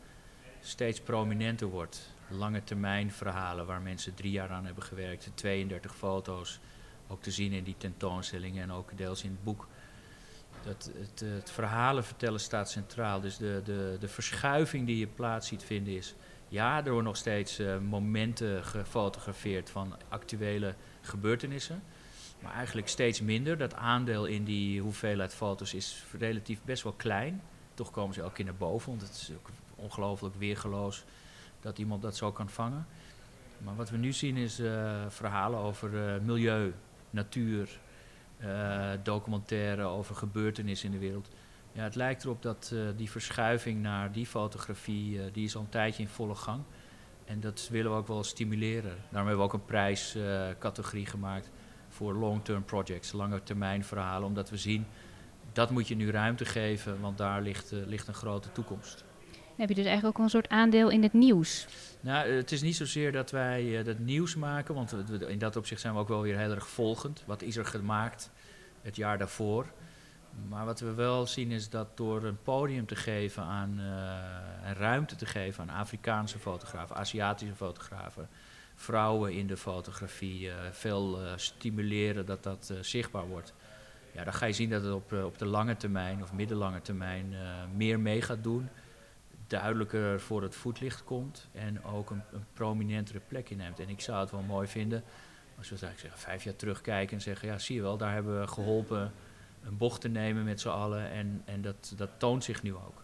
steeds 0.61 1.01
prominenter 1.01 1.67
wordt. 1.67 2.12
Lange 2.33 2.65
termijn 2.65 3.13
verhalen 3.13 3.67
waar 3.67 3.81
mensen 3.81 4.15
drie 4.15 4.31
jaar 4.31 4.51
aan 4.51 4.65
hebben 4.65 4.83
gewerkt, 4.83 5.31
32 5.35 5.97
foto's, 5.97 6.61
ook 7.09 7.23
te 7.23 7.31
zien 7.31 7.53
in 7.53 7.65
die 7.65 7.77
tentoonstellingen 7.79 8.63
en 8.63 8.73
ook 8.73 8.97
deels 8.97 9.23
in 9.25 9.31
het 9.31 9.45
boek 9.45 9.67
dat 10.65 10.91
het, 10.99 11.21
het, 11.21 11.51
verhalen 11.51 12.05
vertellen 12.05 12.41
staat 12.41 12.71
centraal. 12.71 13.21
Dus 13.21 13.37
de, 13.37 13.61
de, 13.65 13.97
de 14.01 14.09
verschuiving 14.09 14.87
die 14.87 14.99
je 14.99 15.07
plaats 15.07 15.49
ziet 15.49 15.65
vinden 15.65 15.97
is... 15.97 16.15
Ja, 16.49 16.77
er 16.77 16.85
worden 16.85 17.05
nog 17.05 17.17
steeds 17.17 17.61
uh, 17.61 17.79
momenten 17.79 18.65
gefotografeerd 18.65 19.71
van 19.71 19.97
actuele 20.09 20.75
gebeurtenissen. 21.01 21.83
Maar 22.41 22.55
eigenlijk 22.55 22.89
steeds 22.89 23.21
minder. 23.21 23.59
Dat 23.59 23.75
aandeel 23.75 24.25
in 24.25 24.45
die 24.45 24.81
hoeveelheid 24.81 25.35
foto's 25.35 25.75
is 25.75 26.05
relatief 26.19 26.61
best 26.65 26.83
wel 26.83 26.93
klein. 26.93 27.43
Toch 27.75 27.91
komen 27.91 28.15
ze 28.15 28.21
elke 28.21 28.35
keer 28.35 28.45
naar 28.45 28.55
boven, 28.55 28.89
want 28.89 29.03
het 29.03 29.11
is 29.11 29.31
ook 29.37 29.49
ongelooflijk 29.75 30.35
weergeloos 30.35 31.05
dat 31.63 31.79
iemand 31.79 32.03
dat 32.03 32.17
zo 32.17 32.33
kan 32.33 32.49
vangen. 32.49 32.87
Maar 33.59 33.77
wat 33.77 33.91
we 33.91 33.97
nu 33.97 34.13
zien 34.13 34.37
is 34.37 34.61
uh, 34.61 35.01
verhalen 35.09 35.59
over 35.59 35.93
uh, 35.93 36.21
milieu, 36.21 36.75
natuur, 37.11 37.79
uh, 38.41 38.91
documentaire 39.03 39.83
over 39.83 40.15
gebeurtenissen 40.15 40.87
in 40.87 40.95
de 41.01 41.07
wereld. 41.07 41.29
Ja, 41.73 41.83
het 41.83 41.95
lijkt 41.95 42.25
erop 42.25 42.43
dat 42.43 42.75
die 42.97 43.11
verschuiving 43.11 43.83
naar 43.83 44.13
die 44.13 44.27
fotografie, 44.27 45.31
die 45.31 45.45
is 45.45 45.57
al 45.57 45.63
een 45.63 45.69
tijdje 45.69 46.03
in 46.03 46.09
volle 46.09 46.35
gang. 46.35 46.63
En 47.25 47.41
dat 47.41 47.69
willen 47.71 47.91
we 47.91 47.97
ook 47.97 48.07
wel 48.07 48.25
stimuleren. 48.25 48.97
Daarom 49.11 49.29
hebben 49.29 49.37
we 49.37 49.43
ook 49.43 49.53
een 49.53 49.65
prijscategorie 49.65 51.07
gemaakt 51.07 51.51
voor 51.89 52.15
long-term 52.15 52.65
projects, 52.65 53.13
lange 53.13 53.43
termijn 53.43 53.85
verhalen. 53.85 54.29
Omdat 54.29 54.51
we 54.51 54.57
zien, 54.57 54.87
dat 55.53 55.71
moet 55.71 55.89
je 55.89 55.97
nu 55.97 56.11
ruimte 56.11 56.45
geven, 56.45 57.01
want 57.01 57.19
daar 57.19 57.43
ligt, 57.43 57.71
ligt 57.71 58.09
een 58.09 58.15
grote 58.15 58.53
toekomst. 58.53 59.05
Heb 59.63 59.71
je 59.71 59.77
dus 59.77 59.87
eigenlijk 59.87 60.19
ook 60.19 60.25
een 60.25 60.31
soort 60.31 60.49
aandeel 60.49 60.89
in 60.89 61.03
het 61.03 61.13
nieuws? 61.13 61.67
Nou, 62.01 62.29
het 62.29 62.53
is 62.53 62.63
niet 62.63 62.77
zozeer 62.77 63.13
dat 63.13 63.31
wij 63.31 63.65
uh, 63.65 63.85
dat 63.85 63.99
nieuws 63.99 64.35
maken, 64.35 64.75
want 64.75 64.91
we, 64.91 65.27
in 65.27 65.39
dat 65.39 65.57
opzicht 65.57 65.81
zijn 65.81 65.95
we 65.95 66.01
ook 66.01 66.09
wel 66.09 66.23
weer 66.23 66.39
heel 66.39 66.51
erg 66.51 66.69
volgend. 66.69 67.23
Wat 67.27 67.43
is 67.43 67.57
er 67.57 67.65
gemaakt 67.65 68.31
het 68.83 68.97
jaar 68.97 69.19
daarvoor? 69.19 69.67
Maar 70.49 70.65
wat 70.65 70.81
we 70.81 70.95
wel 70.95 71.27
zien 71.27 71.51
is 71.51 71.69
dat 71.69 71.97
door 71.97 72.25
een 72.25 72.43
podium 72.43 72.87
te 72.87 72.97
geven 72.97 73.43
aan, 73.43 73.81
en 74.65 74.75
ruimte 74.75 75.17
te 75.17 75.27
geven 75.27 75.63
aan 75.63 75.77
Afrikaanse 75.77 76.39
fotografen, 76.39 76.97
Aziatische 76.97 77.55
fotografen, 77.55 78.29
vrouwen 78.75 79.33
in 79.33 79.47
de 79.47 79.57
fotografie, 79.57 80.51
veel 80.71 81.19
stimuleren 81.37 82.27
dat 82.27 82.43
dat 82.43 82.73
zichtbaar 82.81 83.27
wordt. 83.27 83.55
Ja, 84.13 84.25
dan 84.25 84.33
ga 84.33 84.47
je 84.47 84.53
zien 84.53 84.71
dat 84.71 84.83
het 84.83 84.93
op, 84.93 85.13
op 85.13 85.39
de 85.39 85.47
lange 85.47 85.77
termijn 85.77 86.23
of 86.23 86.33
middellange 86.33 86.83
termijn 86.83 87.35
meer 87.77 88.01
mee 88.01 88.23
gaat 88.23 88.43
doen 88.43 88.69
duidelijker 89.53 90.21
voor 90.21 90.43
het 90.43 90.55
voetlicht 90.55 91.05
komt 91.05 91.49
en 91.53 91.85
ook 91.85 92.11
een, 92.11 92.23
een, 92.33 92.45
prominentere 92.53 93.21
plek 93.29 93.51
inneemt. 93.51 93.81
En 93.81 93.89
ik 93.89 94.01
zou 94.01 94.21
het 94.21 94.31
wel 94.31 94.43
mooi 94.43 94.69
vinden 94.69 95.05
als 95.59 95.71
we 95.71 95.77
zeggen, 95.77 96.11
vijf 96.15 96.45
jaar 96.45 96.57
terugkijken 96.57 97.17
en 97.17 97.23
zeggen, 97.23 97.49
ja 97.49 97.59
zie 97.59 97.77
je 97.77 97.83
wel, 97.83 97.97
daar 97.97 98.13
hebben 98.13 98.41
we 98.41 98.47
geholpen 98.47 99.13
een 99.65 99.77
bocht 99.77 100.01
te 100.01 100.09
nemen 100.09 100.45
met 100.45 100.61
z'n 100.61 100.69
allen 100.69 101.11
en, 101.11 101.43
en 101.45 101.63
dat, 101.63 101.93
dat 101.97 102.11
toont 102.19 102.45
zich 102.45 102.63
nu 102.63 102.75
ook. 102.75 103.03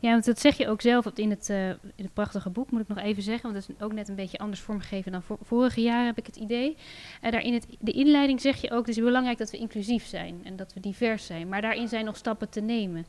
Ja, 0.00 0.10
want 0.10 0.24
dat 0.24 0.40
zeg 0.40 0.56
je 0.56 0.68
ook 0.68 0.80
zelf 0.80 1.06
in 1.14 1.30
het, 1.30 1.48
uh, 1.48 1.68
in 1.68 2.04
het 2.04 2.12
prachtige 2.12 2.50
boek, 2.50 2.70
moet 2.70 2.80
ik 2.80 2.88
nog 2.88 2.98
even 2.98 3.22
zeggen. 3.22 3.52
Want 3.52 3.66
dat 3.66 3.76
is 3.76 3.84
ook 3.84 3.92
net 3.92 4.08
een 4.08 4.14
beetje 4.14 4.38
anders 4.38 4.60
vormgegeven 4.60 5.12
dan 5.12 5.22
vor 5.22 5.38
vorige 5.42 5.80
jaar, 5.80 6.04
heb 6.04 6.18
ik 6.18 6.26
het 6.26 6.36
idee. 6.36 6.76
Uh, 7.22 7.30
daar 7.30 7.42
in 7.42 7.52
het, 7.52 7.66
de 7.80 7.92
inleiding 7.92 8.40
zeg 8.40 8.60
je 8.60 8.70
ook, 8.70 8.86
het 8.86 8.96
is 8.96 9.02
belangrijk 9.02 9.38
dat 9.38 9.50
we 9.50 9.58
inclusief 9.58 10.06
zijn 10.06 10.40
en 10.44 10.56
dat 10.56 10.72
we 10.72 10.80
divers 10.80 11.26
zijn. 11.26 11.48
Maar 11.48 11.62
daarin 11.62 11.88
zijn 11.88 12.04
nog 12.04 12.16
stappen 12.16 12.48
te 12.48 12.60
nemen. 12.60 13.06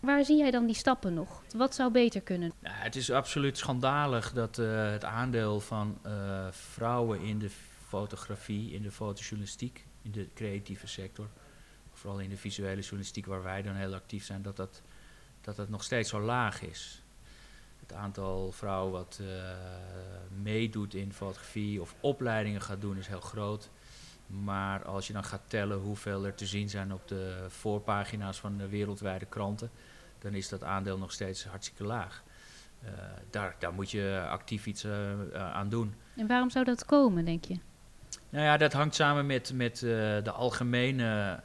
Waar 0.00 0.24
zie 0.24 0.36
jij 0.36 0.50
dan 0.50 0.66
die 0.66 0.74
stappen 0.74 1.14
nog? 1.14 1.42
Wat 1.54 1.74
zou 1.74 1.92
beter 1.92 2.20
kunnen? 2.20 2.52
Het 2.62 2.96
is 2.96 3.10
absoluut 3.10 3.58
schandalig 3.58 4.32
dat 4.32 4.58
uh, 4.58 4.90
het 4.90 5.04
aandeel 5.04 5.60
van 5.60 5.98
uh, 6.06 6.46
vrouwen 6.50 7.20
in 7.20 7.38
de 7.38 7.50
fotografie, 7.86 8.72
in 8.72 8.82
de 8.82 8.90
fotojournalistiek, 8.90 9.86
in 10.02 10.10
de 10.10 10.28
creatieve 10.34 10.86
sector, 10.86 11.28
vooral 11.92 12.20
in 12.20 12.28
de 12.28 12.36
visuele 12.36 12.80
journalistiek 12.80 13.26
waar 13.26 13.42
wij 13.42 13.62
dan 13.62 13.74
heel 13.74 13.94
actief 13.94 14.24
zijn, 14.24 14.42
dat 14.42 14.56
dat, 14.56 14.82
dat, 15.40 15.56
dat 15.56 15.68
nog 15.68 15.82
steeds 15.82 16.10
zo 16.10 16.20
laag 16.20 16.62
is. 16.62 17.02
Het 17.80 17.92
aantal 17.92 18.52
vrouwen 18.52 18.92
wat 18.92 19.18
uh, 19.20 19.28
meedoet 20.42 20.94
in 20.94 21.12
fotografie 21.12 21.80
of 21.80 21.94
opleidingen 22.00 22.60
gaat 22.60 22.80
doen 22.80 22.96
is 22.96 23.06
heel 23.06 23.20
groot. 23.20 23.70
Maar 24.26 24.84
als 24.84 25.06
je 25.06 25.12
dan 25.12 25.24
gaat 25.24 25.42
tellen 25.46 25.78
hoeveel 25.78 26.26
er 26.26 26.34
te 26.34 26.46
zien 26.46 26.68
zijn 26.68 26.92
op 26.92 27.08
de 27.08 27.44
voorpagina's 27.48 28.38
van 28.38 28.56
de 28.56 28.68
wereldwijde 28.68 29.26
kranten, 29.26 29.70
dan 30.18 30.34
is 30.34 30.48
dat 30.48 30.62
aandeel 30.62 30.98
nog 30.98 31.12
steeds 31.12 31.44
hartstikke 31.44 31.84
laag. 31.84 32.22
Uh, 32.84 32.90
daar, 33.30 33.56
daar 33.58 33.72
moet 33.72 33.90
je 33.90 34.26
actief 34.28 34.66
iets 34.66 34.84
uh, 34.84 34.92
uh, 34.92 35.54
aan 35.54 35.68
doen. 35.68 35.94
En 36.16 36.26
waarom 36.26 36.50
zou 36.50 36.64
dat 36.64 36.84
komen, 36.84 37.24
denk 37.24 37.44
je? 37.44 37.58
Nou 38.30 38.44
ja, 38.44 38.56
dat 38.56 38.72
hangt 38.72 38.94
samen 38.94 39.26
met, 39.26 39.52
met 39.52 39.78
de 39.78 40.32
algemene 40.32 41.40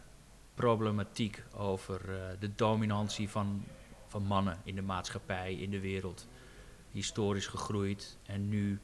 problematiek 0.54 1.44
over 1.54 2.02
de 2.40 2.56
dominantie 2.56 3.30
van, 3.30 3.64
van 4.08 4.24
mannen 4.24 4.58
in 4.64 4.76
de 4.76 4.82
maatschappij, 4.82 5.54
in 5.54 5.70
de 5.70 5.80
wereld. 5.80 6.28
Historisch 6.92 7.48
gegroeid 7.48 8.18
en 8.26 8.50
nu 8.50 8.80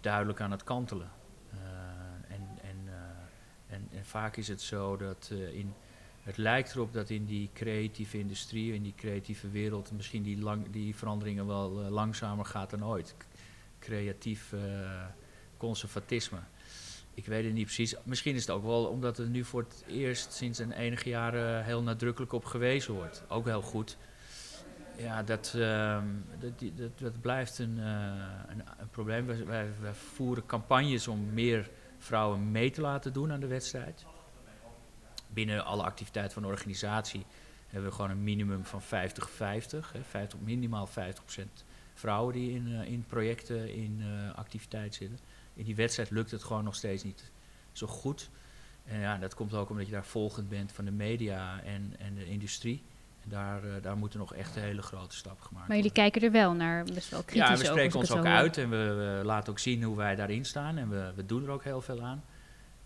duidelijk 0.00 0.40
aan 0.40 0.50
het 0.50 0.64
kantelen. 0.64 1.10
En, 3.68 3.88
en, 3.92 4.04
vaak 4.04 4.36
is 4.36 4.48
het 4.48 4.60
zo 4.60 4.96
dat 4.96 5.30
in 5.52 5.74
het 6.28 6.36
lijkt 6.36 6.74
erop 6.74 6.92
dat 6.92 7.10
in 7.10 7.24
die 7.24 7.50
creatieve 7.54 8.18
industrie, 8.18 8.74
in 8.74 8.82
die 8.82 8.94
creatieve 8.96 9.50
wereld, 9.50 9.92
misschien 9.92 10.22
die, 10.22 10.38
lang, 10.40 10.70
die 10.70 10.96
veranderingen 10.96 11.46
wel 11.46 11.82
uh, 11.82 11.88
langzamer 11.88 12.44
gaat 12.44 12.70
dan 12.70 12.84
ooit. 12.84 13.14
Creatief 13.78 14.52
uh, 14.52 14.60
conservatisme. 15.56 16.38
Ik 17.14 17.26
weet 17.26 17.44
het 17.44 17.52
niet 17.52 17.64
precies. 17.64 17.94
Misschien 18.02 18.34
is 18.34 18.40
het 18.40 18.50
ook 18.50 18.64
wel 18.64 18.84
omdat 18.84 19.18
er 19.18 19.26
nu 19.26 19.44
voor 19.44 19.60
het 19.60 19.84
eerst 19.86 20.32
sinds 20.32 20.58
een 20.58 20.72
enige 20.72 21.08
jaren 21.08 21.64
heel 21.64 21.82
nadrukkelijk 21.82 22.32
op 22.32 22.44
gewezen 22.44 22.94
wordt. 22.94 23.22
Ook 23.28 23.46
heel 23.46 23.62
goed. 23.62 23.96
Ja, 24.96 25.22
dat, 25.22 25.52
uh, 25.56 26.02
dat, 26.38 26.52
dat, 26.76 26.98
dat, 26.98 27.20
blijft 27.20 27.58
een, 27.58 27.78
een, 27.78 28.62
probleem. 28.90 29.26
Wij 29.46 29.94
voeren 30.14 30.46
campagnes 30.46 31.08
om 31.08 31.32
meer 31.32 31.70
vrouwen 31.98 32.50
mee 32.50 32.70
te 32.70 32.80
laten 32.80 33.12
doen 33.12 33.32
aan 33.32 33.40
de 33.40 33.46
wedstrijd 33.46 34.06
binnen 35.28 35.64
alle 35.64 35.82
activiteiten 35.82 36.34
van 36.34 36.42
de 36.42 36.48
organisatie 36.48 37.26
hebben 37.66 37.90
we 37.90 37.96
gewoon 37.96 38.10
een 38.10 38.24
minimum 38.24 38.64
van 38.64 38.82
50-50. 38.82 38.84
50, 40.02 40.40
minimaal 40.40 40.88
50% 40.88 40.92
vrouwen 41.94 42.34
die 42.34 42.54
in, 42.54 42.68
uh, 42.68 42.84
in 42.84 43.04
projecten, 43.06 43.74
in 43.74 44.00
uh, 44.00 44.34
activiteit 44.34 44.94
zitten. 44.94 45.18
In 45.54 45.64
die 45.64 45.76
wedstrijd 45.76 46.10
lukt 46.10 46.30
het 46.30 46.44
gewoon 46.44 46.64
nog 46.64 46.74
steeds 46.74 47.02
niet 47.02 47.30
zo 47.72 47.86
goed. 47.86 48.30
En 48.84 49.00
ja, 49.00 49.18
dat 49.18 49.34
komt 49.34 49.54
ook 49.54 49.70
omdat 49.70 49.86
je 49.86 49.92
daar 49.92 50.04
volgend 50.04 50.48
bent 50.48 50.72
van 50.72 50.84
de 50.84 50.90
media 50.90 51.62
en, 51.62 51.94
en 51.98 52.14
de 52.14 52.26
industrie. 52.26 52.82
Daar, 53.28 53.64
uh, 53.64 53.72
daar 53.82 53.96
moeten 53.96 54.18
nog 54.18 54.34
echt 54.34 54.54
hele 54.54 54.82
grote 54.82 55.16
stappen 55.16 55.44
gemaakt 55.44 55.68
Maar 55.68 55.76
jullie 55.76 55.92
worden. 55.92 56.10
kijken 56.10 56.28
er 56.28 56.42
wel 56.42 56.52
naar, 56.52 56.84
best 56.84 57.10
wel 57.10 57.22
kritisch 57.22 57.48
Ja, 57.48 57.56
we 57.56 57.64
spreken 57.64 57.98
ons 57.98 58.10
ook 58.10 58.24
uit 58.24 58.58
en 58.58 58.70
we, 58.70 58.76
we, 58.76 59.24
laten 59.24 59.52
ook 59.52 59.58
zien 59.58 59.82
hoe 59.82 59.96
wij 59.96 60.14
daarin 60.14 60.44
staan. 60.44 60.76
En 60.76 60.88
we, 60.88 61.12
we 61.14 61.26
doen 61.26 61.44
er 61.44 61.50
ook 61.50 61.64
heel 61.64 61.80
veel 61.80 62.02
aan. 62.02 62.22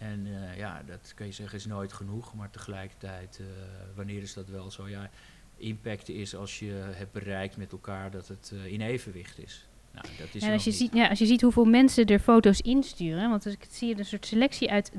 En 0.02 0.26
eh, 0.26 0.56
ja, 0.56 0.82
dat 0.86 1.12
kun 1.14 1.26
je 1.26 1.32
zeggen 1.32 1.58
is 1.58 1.66
nooit 1.66 1.92
genoeg, 1.92 2.34
maar 2.34 2.50
tegelijkertijd, 2.50 3.38
eh, 3.40 3.46
wanneer 3.94 4.22
is 4.22 4.34
dat 4.34 4.48
wel 4.48 4.70
zo? 4.70 4.88
Ja, 4.88 5.10
impact 5.56 6.08
is 6.08 6.36
als 6.36 6.58
je 6.58 6.72
hebt 6.72 7.12
bereikt 7.12 7.56
met 7.56 7.72
elkaar 7.72 8.10
dat 8.10 8.28
het 8.28 8.52
eh, 8.54 8.72
in 8.72 8.80
evenwicht 8.80 9.38
is. 9.38 9.66
Nou, 9.92 10.06
dat 10.18 10.28
is 10.32 10.42
En 10.42 10.52
als 10.52 10.64
je, 10.64 10.70
ziet, 10.70 10.92
ja, 10.92 11.08
als 11.08 11.18
je 11.18 11.26
ziet 11.26 11.40
hoeveel 11.40 11.64
mensen 11.64 12.06
er 12.06 12.18
foto's 12.18 12.60
insturen, 12.60 13.30
want 13.30 13.44
als 13.44 13.54
ik 13.54 13.62
het 13.62 13.74
zie 13.74 13.88
je 13.88 13.98
een 13.98 14.04
soort 14.04 14.26
selectie 14.26 14.70
uit 14.70 14.92
73.996 14.92 14.96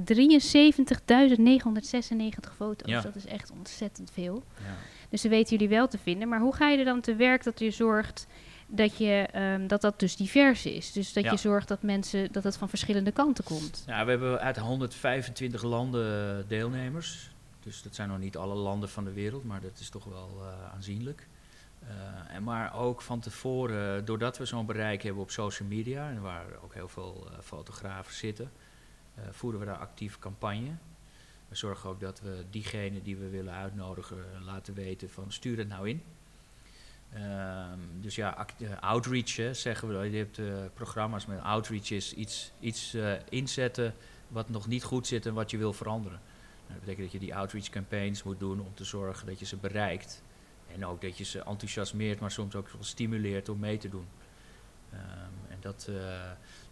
foto's. 2.55 2.89
Ja. 2.89 3.01
Dat 3.01 3.15
is 3.15 3.25
echt 3.25 3.51
ontzettend 3.51 4.11
veel. 4.11 4.43
Ja. 4.57 4.75
Dus 5.13 5.21
ze 5.21 5.29
weten 5.29 5.51
jullie 5.57 5.75
wel 5.75 5.87
te 5.87 5.97
vinden. 5.97 6.27
Maar 6.27 6.39
hoe 6.39 6.55
ga 6.55 6.69
je 6.69 6.77
er 6.77 6.85
dan 6.85 7.01
te 7.01 7.15
werk 7.15 7.43
dat 7.43 7.59
je 7.59 7.71
zorgt 7.71 8.27
dat 8.67 8.97
je, 8.97 9.27
ehm, 9.31 9.67
dat, 9.67 9.81
dat 9.81 9.99
dus 9.99 10.15
divers 10.15 10.65
is? 10.65 10.91
Dus 10.91 11.13
dat 11.13 11.23
Ja. 11.23 11.31
je 11.31 11.37
zorgt 11.37 11.67
dat 11.67 11.81
mensen 11.81 12.31
dat 12.31 12.43
het 12.43 12.57
van 12.57 12.69
verschillende 12.69 13.11
kanten 13.11 13.43
komt. 13.43 13.83
Nou, 13.87 14.05
we 14.05 14.11
hebben 14.11 14.39
uit 14.39 14.57
125 14.57 15.63
landen 15.63 16.37
eh, 16.39 16.49
deelnemers. 16.49 17.31
Dus 17.59 17.81
dat 17.81 17.95
zijn 17.95 18.09
nog 18.09 18.19
niet 18.19 18.37
alle 18.37 18.55
landen 18.55 18.89
van 18.89 19.03
de 19.03 19.13
wereld, 19.13 19.43
maar 19.43 19.61
dat 19.61 19.79
is 19.79 19.89
toch 19.89 20.05
wel 20.05 20.29
eh, 20.41 20.73
aanzienlijk. 20.73 21.27
Eh, 21.79 22.35
en 22.35 22.43
maar 22.43 22.75
ook 22.75 23.01
van 23.01 23.19
tevoren, 23.19 24.05
doordat 24.05 24.37
we 24.37 24.45
zo'n 24.45 24.65
bereik 24.65 25.03
hebben 25.03 25.21
op 25.21 25.31
social 25.31 25.69
media, 25.69 26.09
en 26.09 26.21
waar 26.21 26.45
ook 26.63 26.73
heel 26.73 26.87
veel 26.87 27.27
eh, 27.31 27.39
fotografen 27.39 28.13
zitten, 28.13 28.51
voeren 29.31 29.59
we 29.59 29.65
daar 29.65 29.77
actief 29.77 30.19
campagne. 30.19 30.71
We 31.53 31.59
zorgen 31.59 31.89
ook 31.89 31.99
dat 31.99 32.21
we 32.21 32.43
diegene 32.49 33.01
die 33.01 33.15
we 33.15 33.29
willen 33.29 33.53
uitnodigen 33.53 34.17
laten 34.43 34.73
weten 34.73 35.09
van 35.09 35.31
stuur 35.31 35.57
het 35.57 35.67
nou 35.67 35.89
in. 35.89 36.01
Ehm, 37.13 37.79
dus 38.01 38.15
ja, 38.15 38.29
act- 38.29 38.61
eh, 38.61 38.79
outreach 38.79 39.55
zeggen 39.55 39.99
we. 39.99 40.09
Je 40.09 40.17
hebt 40.17 40.39
eh, 40.39 40.45
programma's 40.73 41.25
met 41.25 41.41
outreach 41.41 41.91
is 41.91 42.13
iets, 42.13 42.51
iets 42.59 42.93
eh, 42.93 43.11
inzetten 43.29 43.93
wat 44.27 44.49
nog 44.49 44.67
niet 44.67 44.83
goed 44.83 45.07
zit 45.07 45.25
en 45.25 45.33
wat 45.33 45.51
je 45.51 45.57
wil 45.57 45.73
veranderen. 45.73 46.19
Nou, 46.67 46.67
dat 46.67 46.79
betekent 46.79 47.03
dat 47.03 47.11
je 47.11 47.27
die 47.27 47.35
outreach 47.35 47.69
campaigns 47.69 48.23
moet 48.23 48.39
doen 48.39 48.59
om 48.59 48.73
te 48.73 48.83
zorgen 48.83 49.27
dat 49.27 49.39
je 49.39 49.45
ze 49.45 49.57
bereikt. 49.57 50.23
En 50.73 50.85
ook 50.85 51.01
dat 51.01 51.17
je 51.17 51.23
ze 51.23 51.43
enthousiasmeert, 51.43 52.19
maar 52.19 52.31
soms 52.31 52.55
ook 52.55 52.69
stimuleert 52.79 53.49
om 53.49 53.59
mee 53.59 53.77
te 53.77 53.89
doen. 53.89 54.07
Ehm, 54.91 55.51
en 55.51 55.57
dat, 55.59 55.89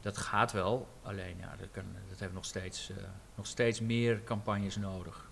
dat 0.02 0.18
gaat 0.18 0.52
wel, 0.52 0.88
alleen 1.04 1.36
ja, 1.40 1.56
dat, 1.60 1.68
kan, 1.72 1.84
dat 2.10 2.20
heeft 2.20 2.34
nog 2.34 2.46
steeds, 2.46 2.90
eh, 2.90 2.96
nog 3.36 3.48
steeds 3.48 3.80
meer 3.80 4.24
campagnes 4.24 4.76
nodig. 4.76 5.30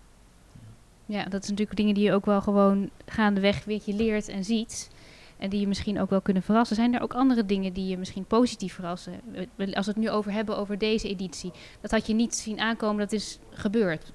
Ja, 1.06 1.24
dat 1.24 1.44
is 1.44 1.50
natuurlijk 1.50 1.78
dingen 1.78 1.94
die 1.94 2.04
je 2.04 2.14
ook 2.14 2.26
wel 2.26 2.42
gewoon 2.42 2.90
gaandeweg 3.06 3.66
weer 3.66 3.82
je 3.86 3.94
leert 3.94 4.28
en 4.28 4.44
ziet. 4.44 4.90
En 5.38 5.50
die 5.50 5.60
je 5.60 5.68
misschien 5.68 6.00
ook 6.00 6.10
wel 6.10 6.22
kunnen 6.22 6.44
verrassen. 6.44 6.76
Zijn 6.76 6.94
er 6.94 7.02
ook 7.02 7.14
andere 7.14 7.46
dingen 7.46 7.74
die 7.74 7.88
je 7.88 7.98
misschien 7.98 8.26
positief 8.26 8.74
verrassen? 8.74 9.14
Als 9.58 9.86
we 9.86 9.92
het 9.92 9.96
nu 9.96 10.10
over 10.10 10.32
hebben 10.32 10.58
over 10.58 10.78
deze 10.78 11.10
editie. 11.10 11.52
Dat 11.82 11.92
had 11.92 12.08
je 12.08 12.14
niet 12.14 12.36
zien 12.36 12.60
aankomen, 12.60 12.98
dat 12.98 13.12
is 13.12 13.40
gebeurd. 13.52 14.12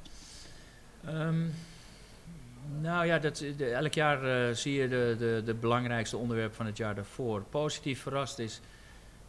Ehm, 1.04 1.42
nou 2.80 3.06
ja, 3.06 3.18
dat, 3.18 3.36
de- 3.56 3.70
elk 3.70 3.92
jaar 3.92 4.48
eh, 4.48 4.54
zie 4.54 4.74
je 4.74 4.88
de, 4.88 5.16
de, 5.18 5.42
de 5.44 5.54
belangrijkste 5.54 6.16
onderwerpen 6.16 6.56
van 6.56 6.66
het 6.66 6.76
jaar 6.76 6.94
daarvoor. 6.94 7.42
Positief 7.42 8.00
verrast 8.00 8.38
is 8.38 8.60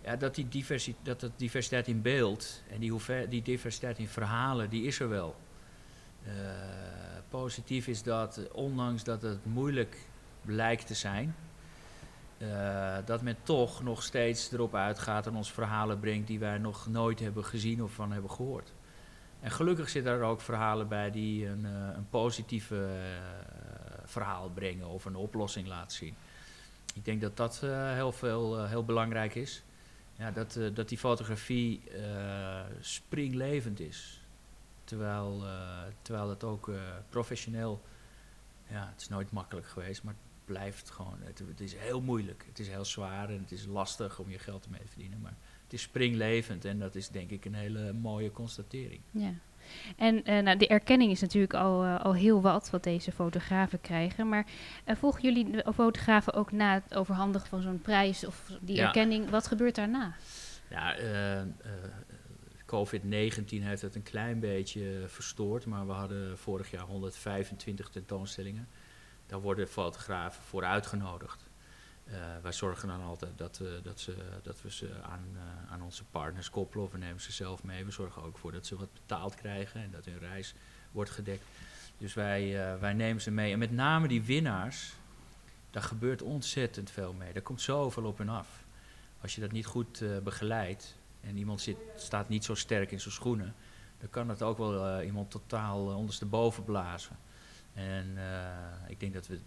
ja, 0.05 0.15
dat, 0.15 0.35
die 0.35 0.47
diversi 0.47 0.95
dat 1.01 1.21
het 1.21 1.31
diversiteit 1.35 1.87
in 1.87 2.01
beeld 2.01 2.61
en 2.69 2.79
die, 2.79 2.93
die 3.29 3.41
diversiteit 3.41 3.97
in 3.97 4.07
verhalen, 4.07 4.69
die 4.69 4.83
is 4.83 4.99
er 4.99 5.09
wel. 5.09 5.35
Eh, 6.25 6.33
positief 7.29 7.87
is 7.87 8.03
dat, 8.03 8.51
ondanks 8.51 9.03
dat 9.03 9.21
het 9.21 9.45
moeilijk 9.45 9.97
blijkt 10.41 10.87
te 10.87 10.93
zijn, 10.93 11.35
eh, 12.37 12.97
dat 13.05 13.21
men 13.21 13.37
toch 13.43 13.83
nog 13.83 14.03
steeds 14.03 14.51
erop 14.51 14.75
uitgaat 14.75 15.27
en 15.27 15.35
ons 15.35 15.51
verhalen 15.51 15.99
brengt 15.99 16.27
die 16.27 16.39
wij 16.39 16.57
nog 16.57 16.87
nooit 16.87 17.19
hebben 17.19 17.45
gezien 17.45 17.83
of 17.83 17.91
van 17.91 18.11
hebben 18.11 18.31
gehoord. 18.31 18.73
En 19.39 19.51
gelukkig 19.51 19.89
zitten 19.89 20.11
er 20.11 20.21
ook 20.21 20.41
verhalen 20.41 20.87
bij 20.87 21.11
die 21.11 21.47
een, 21.47 21.65
eh, 21.65 21.95
een 21.95 22.09
positieve 22.09 22.89
verhaal 24.03 24.49
brengen 24.49 24.87
of 24.87 25.05
een 25.05 25.15
oplossing 25.15 25.67
laten 25.67 25.97
zien. 25.97 26.15
Ik 26.93 27.05
denk 27.05 27.21
dat 27.21 27.37
dat 27.37 27.59
heel, 27.93 28.11
veel, 28.11 28.65
heel 28.65 28.85
belangrijk 28.85 29.35
is. 29.35 29.63
Ja, 30.17 30.31
dat, 30.31 30.55
eh, 30.55 30.73
dat 30.73 30.89
die 30.89 30.97
fotografie 30.97 31.89
eh, 31.89 32.61
springlevend 32.79 33.79
is. 33.79 34.21
Terwijl, 34.83 35.45
eh, 35.45 35.81
terwijl 36.01 36.29
het 36.29 36.43
ook 36.43 36.71
professioneel, 37.09 37.81
ja, 38.67 38.89
het 38.91 39.01
is 39.01 39.07
nooit 39.07 39.31
makkelijk 39.31 39.67
geweest, 39.67 40.03
maar 40.03 40.13
het 40.13 40.45
blijft 40.45 40.89
gewoon, 40.89 41.17
het, 41.19 41.39
het 41.39 41.59
is 41.59 41.75
heel 41.75 42.01
moeilijk. 42.01 42.43
Het 42.47 42.59
is 42.59 42.67
heel 42.67 42.85
zwaar 42.85 43.29
en 43.29 43.39
het 43.39 43.51
is 43.51 43.65
lastig 43.65 44.19
om 44.19 44.29
je 44.29 44.39
geld 44.39 44.65
ermee 44.65 44.81
te 44.81 44.87
verdienen. 44.87 45.21
Maar 45.21 45.35
het 45.63 45.73
is 45.73 45.81
springlevend 45.81 46.65
en 46.65 46.79
dat 46.79 46.95
is 46.95 47.09
denk 47.09 47.29
ik 47.29 47.45
een 47.45 47.53
hele 47.53 47.93
mooie 47.93 48.31
constatering. 48.31 49.01
Ja. 49.11 49.33
En 49.97 50.23
eh, 50.23 50.43
nou, 50.43 50.57
de 50.57 50.67
erkenning 50.67 51.11
is 51.11 51.21
natuurlijk 51.21 51.53
al, 51.53 51.83
eh, 51.83 51.99
al 52.05 52.13
heel 52.13 52.41
wat 52.41 52.69
wat 52.69 52.83
deze 52.83 53.11
fotografen 53.11 53.81
krijgen. 53.81 54.29
Maar 54.29 54.45
eh, 54.83 54.95
volgen 54.95 55.21
jullie 55.21 55.51
de 55.51 55.73
fotografen 55.73 56.33
ook 56.33 56.51
na 56.51 56.73
het 56.73 56.95
overhandigen 56.95 57.47
van 57.47 57.61
zo'n 57.61 57.81
prijs 57.81 58.25
of 58.25 58.51
die 58.61 58.75
Ja. 58.75 58.85
erkenning? 58.85 59.29
Wat 59.29 59.47
gebeurt 59.47 59.75
daarna? 59.75 60.15
Ja, 60.69 60.95
eh, 60.95 61.41
COVID-19 62.65 63.63
heeft 63.63 63.81
het 63.81 63.95
een 63.95 64.03
klein 64.03 64.39
beetje 64.39 65.03
verstoord, 65.07 65.65
maar 65.65 65.85
we 65.87 65.91
hadden 65.91 66.37
vorig 66.37 66.71
jaar 66.71 66.83
125 66.85 67.89
tentoonstellingen. 67.89 68.67
Daar 69.25 69.41
worden 69.41 69.67
fotografen 69.67 70.43
voor 70.43 70.63
uitgenodigd. 70.63 71.49
Eh, 72.05 72.17
wij 72.41 72.51
zorgen 72.51 72.87
dan 72.87 73.01
altijd 73.01 73.37
dat, 73.37 73.59
eh, 73.61 73.67
dat, 73.83 73.99
ze, 73.99 74.15
dat 74.43 74.61
we 74.61 74.71
ze 74.71 74.89
aan, 75.01 75.25
eh, 75.33 75.71
aan 75.71 75.81
onze 75.81 76.03
partners 76.03 76.49
koppelen 76.49 76.91
we 76.91 76.97
nemen 76.97 77.21
ze 77.21 77.31
zelf 77.31 77.63
mee. 77.63 77.85
We 77.85 77.91
zorgen 77.91 78.23
ook 78.23 78.37
voor 78.37 78.51
dat 78.51 78.65
ze 78.65 78.75
wat 78.75 78.93
betaald 78.93 79.35
krijgen 79.35 79.81
en 79.81 79.91
dat 79.91 80.05
hun 80.05 80.19
reis 80.19 80.53
wordt 80.91 81.09
gedekt. 81.09 81.43
Dus 81.97 82.13
wij, 82.13 82.77
wij 82.79 82.93
nemen 82.93 83.21
ze 83.21 83.31
mee. 83.31 83.51
En 83.51 83.59
met 83.59 83.71
name 83.71 84.07
die 84.07 84.23
winnaars, 84.23 84.93
daar 85.71 85.83
gebeurt 85.83 86.21
ontzettend 86.21 86.91
veel 86.91 87.13
mee. 87.13 87.33
Daar 87.33 87.41
komt 87.41 87.61
zoveel 87.61 88.03
op 88.03 88.19
en 88.19 88.29
af. 88.29 88.63
Als 89.25 89.35
je 89.35 89.41
dat 89.41 89.51
niet 89.51 89.65
goed 89.65 90.01
eh, 90.01 90.17
begeleidt 90.23 90.95
en 91.21 91.37
iemand 91.37 91.61
zit, 91.61 91.77
staat 91.95 92.29
niet 92.29 92.43
zo 92.43 92.55
sterk 92.55 92.91
in 92.91 92.99
zijn 92.99 93.13
schoenen, 93.13 93.55
dan 93.99 94.09
kan 94.09 94.27
dat 94.27 94.41
ook 94.41 94.57
wel 94.57 95.01
iemand 95.01 95.31
totaal 95.31 95.89
uh, 95.89 95.97
ondersteboven 95.97 96.63
blazen. 96.63 97.17
En 97.73 98.07
uh, 98.15 98.89
ik 98.89 98.99
denk 98.99 99.13
dat 99.13 99.27
we, 99.27 99.33
uh, 99.33 99.39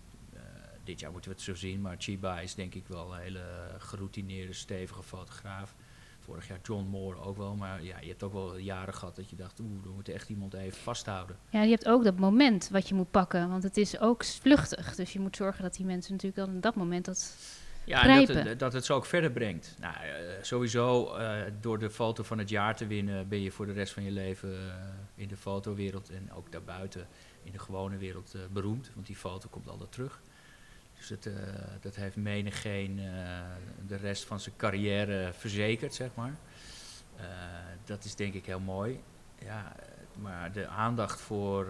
dit 0.88 1.00
jaar 1.00 1.10
moeten 1.10 1.30
we 1.30 1.36
het 1.36 1.44
zo 1.44 1.54
zien, 1.54 1.80
maar 1.80 1.96
Chiba 1.98 2.40
is 2.40 2.54
denk 2.54 2.74
ik 2.74 2.86
wel 2.86 3.14
een 3.14 3.20
hele 3.20 3.44
geroutineerde, 3.78 4.52
stevige 4.52 5.02
fotograaf. 5.02 5.74
Vorig 6.20 6.48
jaar 6.48 6.58
John 6.62 6.86
Moore 6.86 7.20
ook 7.20 7.36
wel, 7.36 7.56
maar 7.56 7.82
ja, 7.84 8.00
je 8.00 8.08
hebt 8.08 8.22
ook 8.22 8.32
wel 8.32 8.56
jaren 8.56 8.94
gehad 8.94 9.16
dat 9.16 9.30
je 9.30 9.36
dacht, 9.36 9.60
oeh, 9.60 9.82
we 9.82 9.90
moeten 9.90 10.14
echt 10.14 10.28
iemand 10.28 10.54
even 10.54 10.78
vasthouden. 10.78 11.36
Ja, 11.50 11.62
je 11.62 11.70
hebt 11.70 11.88
ook 11.88 12.04
dat 12.04 12.18
moment 12.18 12.68
wat 12.68 12.88
je 12.88 12.94
moet 12.94 13.10
pakken, 13.10 13.48
want 13.48 13.62
het 13.62 13.76
is 13.76 14.00
ook 14.00 14.24
vluchtig. 14.24 14.94
Dus 14.94 15.12
je 15.12 15.20
moet 15.20 15.36
zorgen 15.36 15.62
dat 15.62 15.74
die 15.74 15.86
mensen 15.86 16.12
natuurlijk 16.12 16.46
dan 16.46 16.56
op 16.56 16.62
dat 16.62 16.74
moment 16.74 17.04
dat 17.04 17.36
ja, 17.84 18.02
en 18.02 18.26
dat, 18.26 18.44
het, 18.44 18.58
dat 18.58 18.72
het 18.72 18.84
ze 18.84 18.92
ook 18.92 19.06
verder 19.06 19.30
brengt. 19.30 19.74
Nou, 19.80 19.94
uh, 19.94 20.42
sowieso, 20.42 21.18
uh, 21.18 21.42
door 21.60 21.78
de 21.78 21.90
foto 21.90 22.22
van 22.22 22.38
het 22.38 22.48
jaar 22.48 22.76
te 22.76 22.86
winnen, 22.86 23.28
ben 23.28 23.40
je 23.40 23.50
voor 23.50 23.66
de 23.66 23.72
rest 23.72 23.92
van 23.92 24.02
je 24.02 24.10
leven 24.10 24.50
uh, 24.50 24.72
in 25.14 25.28
de 25.28 25.36
fotowereld 25.36 26.10
en 26.10 26.32
ook 26.32 26.52
daarbuiten 26.52 27.06
in 27.42 27.52
de 27.52 27.58
gewone 27.58 27.96
wereld 27.96 28.36
beroemd. 28.50 28.90
Want 28.94 29.06
die 29.06 29.16
foto 29.16 29.48
komt 29.48 29.68
altijd 29.68 29.92
terug. 29.92 30.20
Dus 30.98 31.08
het, 31.08 31.26
uh, 31.26 31.34
dat 31.80 31.94
heeft 31.94 32.16
menigeen 32.16 32.98
uh, 32.98 33.04
de 33.86 33.96
rest 33.96 34.24
van 34.24 34.40
zijn 34.40 34.56
carrière 34.56 35.32
verzekerd, 35.32 35.94
zeg 35.94 36.08
maar. 36.14 36.34
Uh, 37.16 37.24
dat 37.84 38.04
is 38.04 38.14
denk 38.14 38.34
ik 38.34 38.46
heel 38.46 38.60
mooi. 38.60 39.00
Ja, 39.44 39.76
maar 40.14 40.52
de 40.52 40.66
aandacht 40.66 41.20
voor, 41.20 41.66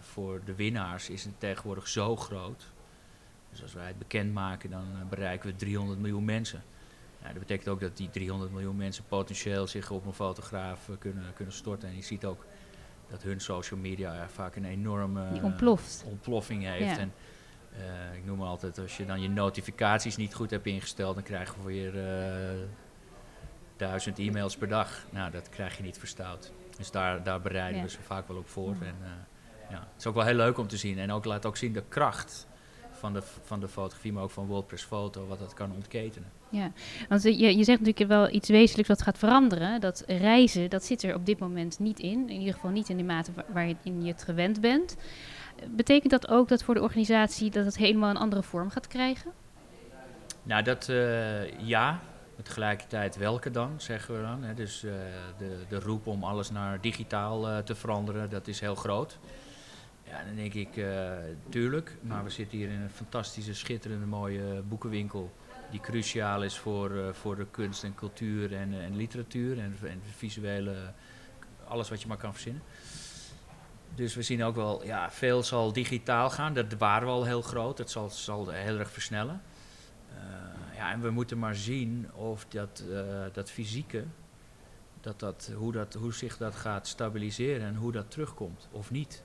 voor 0.00 0.40
de 0.44 0.54
winnaars 0.54 1.10
is 1.10 1.26
tegenwoordig 1.38 1.88
zo 1.88 2.16
groot. 2.16 2.66
Dus 3.50 3.62
als 3.62 3.72
wij 3.72 3.86
het 3.86 3.98
bekendmaken, 3.98 4.70
dan 4.70 4.86
bereiken 5.08 5.50
we 5.50 5.56
300 5.56 5.98
miljoen 6.00 6.24
mensen. 6.24 6.62
Ja, 7.22 7.28
dat 7.28 7.38
betekent 7.38 7.68
ook 7.68 7.80
dat 7.80 7.96
die 7.96 8.10
300 8.10 8.52
miljoen 8.52 8.76
mensen 8.76 9.04
potentieel 9.08 9.66
zich 9.66 9.90
op 9.90 10.06
een 10.06 10.12
fotograaf 10.12 10.90
kunnen, 10.98 11.32
kunnen 11.34 11.54
storten. 11.54 11.88
En 11.88 11.96
je 11.96 12.02
ziet 12.02 12.24
ook 12.24 12.44
dat 13.10 13.22
hun 13.22 13.40
social 13.40 13.80
media 13.80 14.28
vaak 14.28 14.56
een 14.56 14.64
enorme 14.64 15.40
ontploffing 16.04 16.64
heeft. 16.64 16.96
Ja. 16.96 16.98
En 16.98 17.12
uh, 17.78 18.16
ik 18.16 18.24
noem 18.24 18.42
altijd, 18.42 18.78
als 18.78 18.96
je 18.96 19.06
dan 19.06 19.20
je 19.20 19.28
notificaties 19.28 20.16
niet 20.16 20.34
goed 20.34 20.50
hebt 20.50 20.66
ingesteld, 20.66 21.14
dan 21.14 21.24
krijg 21.24 21.54
je 21.54 21.66
weer 21.66 21.94
uh, 21.94 22.62
duizend 23.76 24.18
e-mails 24.18 24.56
per 24.56 24.68
dag. 24.68 25.04
Nou, 25.10 25.30
dat 25.30 25.48
krijg 25.48 25.76
je 25.76 25.82
niet 25.82 25.98
verstout. 25.98 26.52
Dus 26.76 26.90
daar, 26.90 27.22
daar 27.22 27.40
bereiden 27.40 27.76
Ja. 27.78 27.84
we 27.84 27.90
ze 27.90 28.02
vaak 28.02 28.28
wel 28.28 28.36
op 28.36 28.48
voor. 28.48 28.76
En, 28.80 28.96
uh, 29.02 29.08
ja, 29.70 29.78
het 29.78 29.98
is 29.98 30.06
ook 30.06 30.14
wel 30.14 30.24
heel 30.24 30.34
leuk 30.34 30.58
om 30.58 30.66
te 30.66 30.76
zien. 30.76 30.98
En 30.98 31.12
ook 31.12 31.24
laat 31.24 31.46
ook 31.46 31.56
zien 31.56 31.72
de 31.72 31.82
kracht 31.88 32.46
van 32.92 33.12
de, 33.12 33.22
van 33.42 33.60
de 33.60 33.68
fotografie, 33.68 34.12
maar 34.12 34.22
ook 34.22 34.30
van 34.30 34.46
WordPress 34.46 34.84
Foto, 34.84 35.26
wat 35.26 35.38
dat 35.38 35.54
kan 35.54 35.72
ontketenen. 35.72 36.30
Ja, 36.50 36.72
want 37.08 37.22
je, 37.22 37.56
je 37.56 37.64
zegt 37.64 37.80
natuurlijk 37.80 38.08
wel 38.08 38.30
iets 38.30 38.48
wezenlijks 38.48 38.88
wat 38.88 39.02
gaat 39.02 39.18
veranderen. 39.18 39.80
Dat 39.80 40.04
reizen, 40.06 40.70
dat 40.70 40.84
zit 40.84 41.02
er 41.02 41.14
op 41.14 41.26
dit 41.26 41.38
moment 41.38 41.78
niet 41.78 41.98
in. 41.98 42.28
In 42.28 42.38
ieder 42.38 42.54
geval 42.54 42.70
niet 42.70 42.88
in 42.88 42.96
de 42.96 43.02
mate 43.02 43.32
waar, 43.32 43.44
waar 43.52 43.68
je 43.68 43.76
in 43.82 44.02
je 44.02 44.12
het 44.12 44.22
gewend 44.22 44.60
bent. 44.60 44.96
Betekent 45.66 46.10
dat 46.10 46.28
ook 46.28 46.48
dat 46.48 46.62
voor 46.62 46.74
de 46.74 46.82
organisatie 46.82 47.50
dat 47.50 47.64
het 47.64 47.76
helemaal 47.76 48.10
een 48.10 48.16
andere 48.16 48.42
vorm 48.42 48.70
gaat 48.70 48.86
krijgen? 48.86 49.32
Nou, 50.42 50.62
dat 50.62 50.88
uh, 50.88 51.58
ja. 51.60 52.00
Tegelijkertijd 52.42 53.16
welke 53.16 53.50
dan, 53.50 53.74
zeggen 53.76 54.14
we 54.14 54.22
dan. 54.22 54.42
Hè? 54.42 54.54
Dus 54.54 54.84
uh, 54.84 54.92
de, 55.38 55.56
de 55.68 55.80
roep 55.80 56.06
om 56.06 56.24
alles 56.24 56.50
naar 56.50 56.80
digitaal 56.80 57.48
uh, 57.48 57.58
te 57.58 57.74
veranderen, 57.74 58.30
dat 58.30 58.48
is 58.48 58.60
heel 58.60 58.74
groot. 58.74 59.18
Ja, 60.04 60.24
dan 60.24 60.34
denk 60.34 60.54
ik, 60.54 60.84
tuurlijk. 61.48 61.96
Maar 62.00 62.24
we 62.24 62.30
zitten 62.30 62.58
hier 62.58 62.68
in 62.68 62.80
een 62.80 62.90
fantastische, 62.90 63.54
schitterende, 63.54 64.06
mooie 64.06 64.62
boekenwinkel. 64.68 65.32
Die 65.70 65.80
cruciaal 65.80 66.42
is 66.42 66.58
voor, 66.58 67.14
voor 67.14 67.36
de 67.36 67.46
kunst 67.50 67.84
en 67.84 67.94
cultuur 67.94 68.54
en, 68.54 68.80
en 68.80 68.96
literatuur 68.96 69.58
en, 69.58 69.76
en 69.82 70.02
visuele, 70.16 70.74
alles 71.64 71.88
wat 71.88 72.02
je 72.02 72.08
maar 72.08 72.16
kan 72.16 72.32
verzinnen. 72.32 72.62
Dus 73.98 74.14
we 74.14 74.22
zien 74.22 74.44
ook 74.44 74.54
wel, 74.54 74.84
ja, 74.84 75.10
veel 75.10 75.42
zal 75.42 75.72
digitaal 75.72 76.30
gaan. 76.30 76.54
Dat 76.54 76.72
waren 76.78 77.06
we 77.06 77.12
al 77.12 77.24
heel 77.24 77.42
groot. 77.42 77.76
Dat 77.76 77.90
zal, 77.90 78.10
zal 78.10 78.48
heel 78.48 78.78
erg 78.78 78.90
versnellen. 78.90 79.42
Uh, 80.10 80.76
ja, 80.76 80.92
en 80.92 81.00
we 81.00 81.10
moeten 81.10 81.38
maar 81.38 81.54
zien 81.54 82.12
of 82.14 82.46
dat, 82.48 82.84
uh, 82.88 83.00
dat 83.32 83.50
fysieke, 83.50 84.04
dat 85.00 85.20
dat, 85.20 85.52
hoe, 85.56 85.72
dat, 85.72 85.94
hoe 85.94 86.12
zich 86.12 86.36
dat 86.36 86.54
gaat 86.54 86.86
stabiliseren 86.86 87.66
en 87.66 87.74
hoe 87.74 87.92
dat 87.92 88.10
terugkomt 88.10 88.68
of 88.72 88.90
niet. 88.90 89.22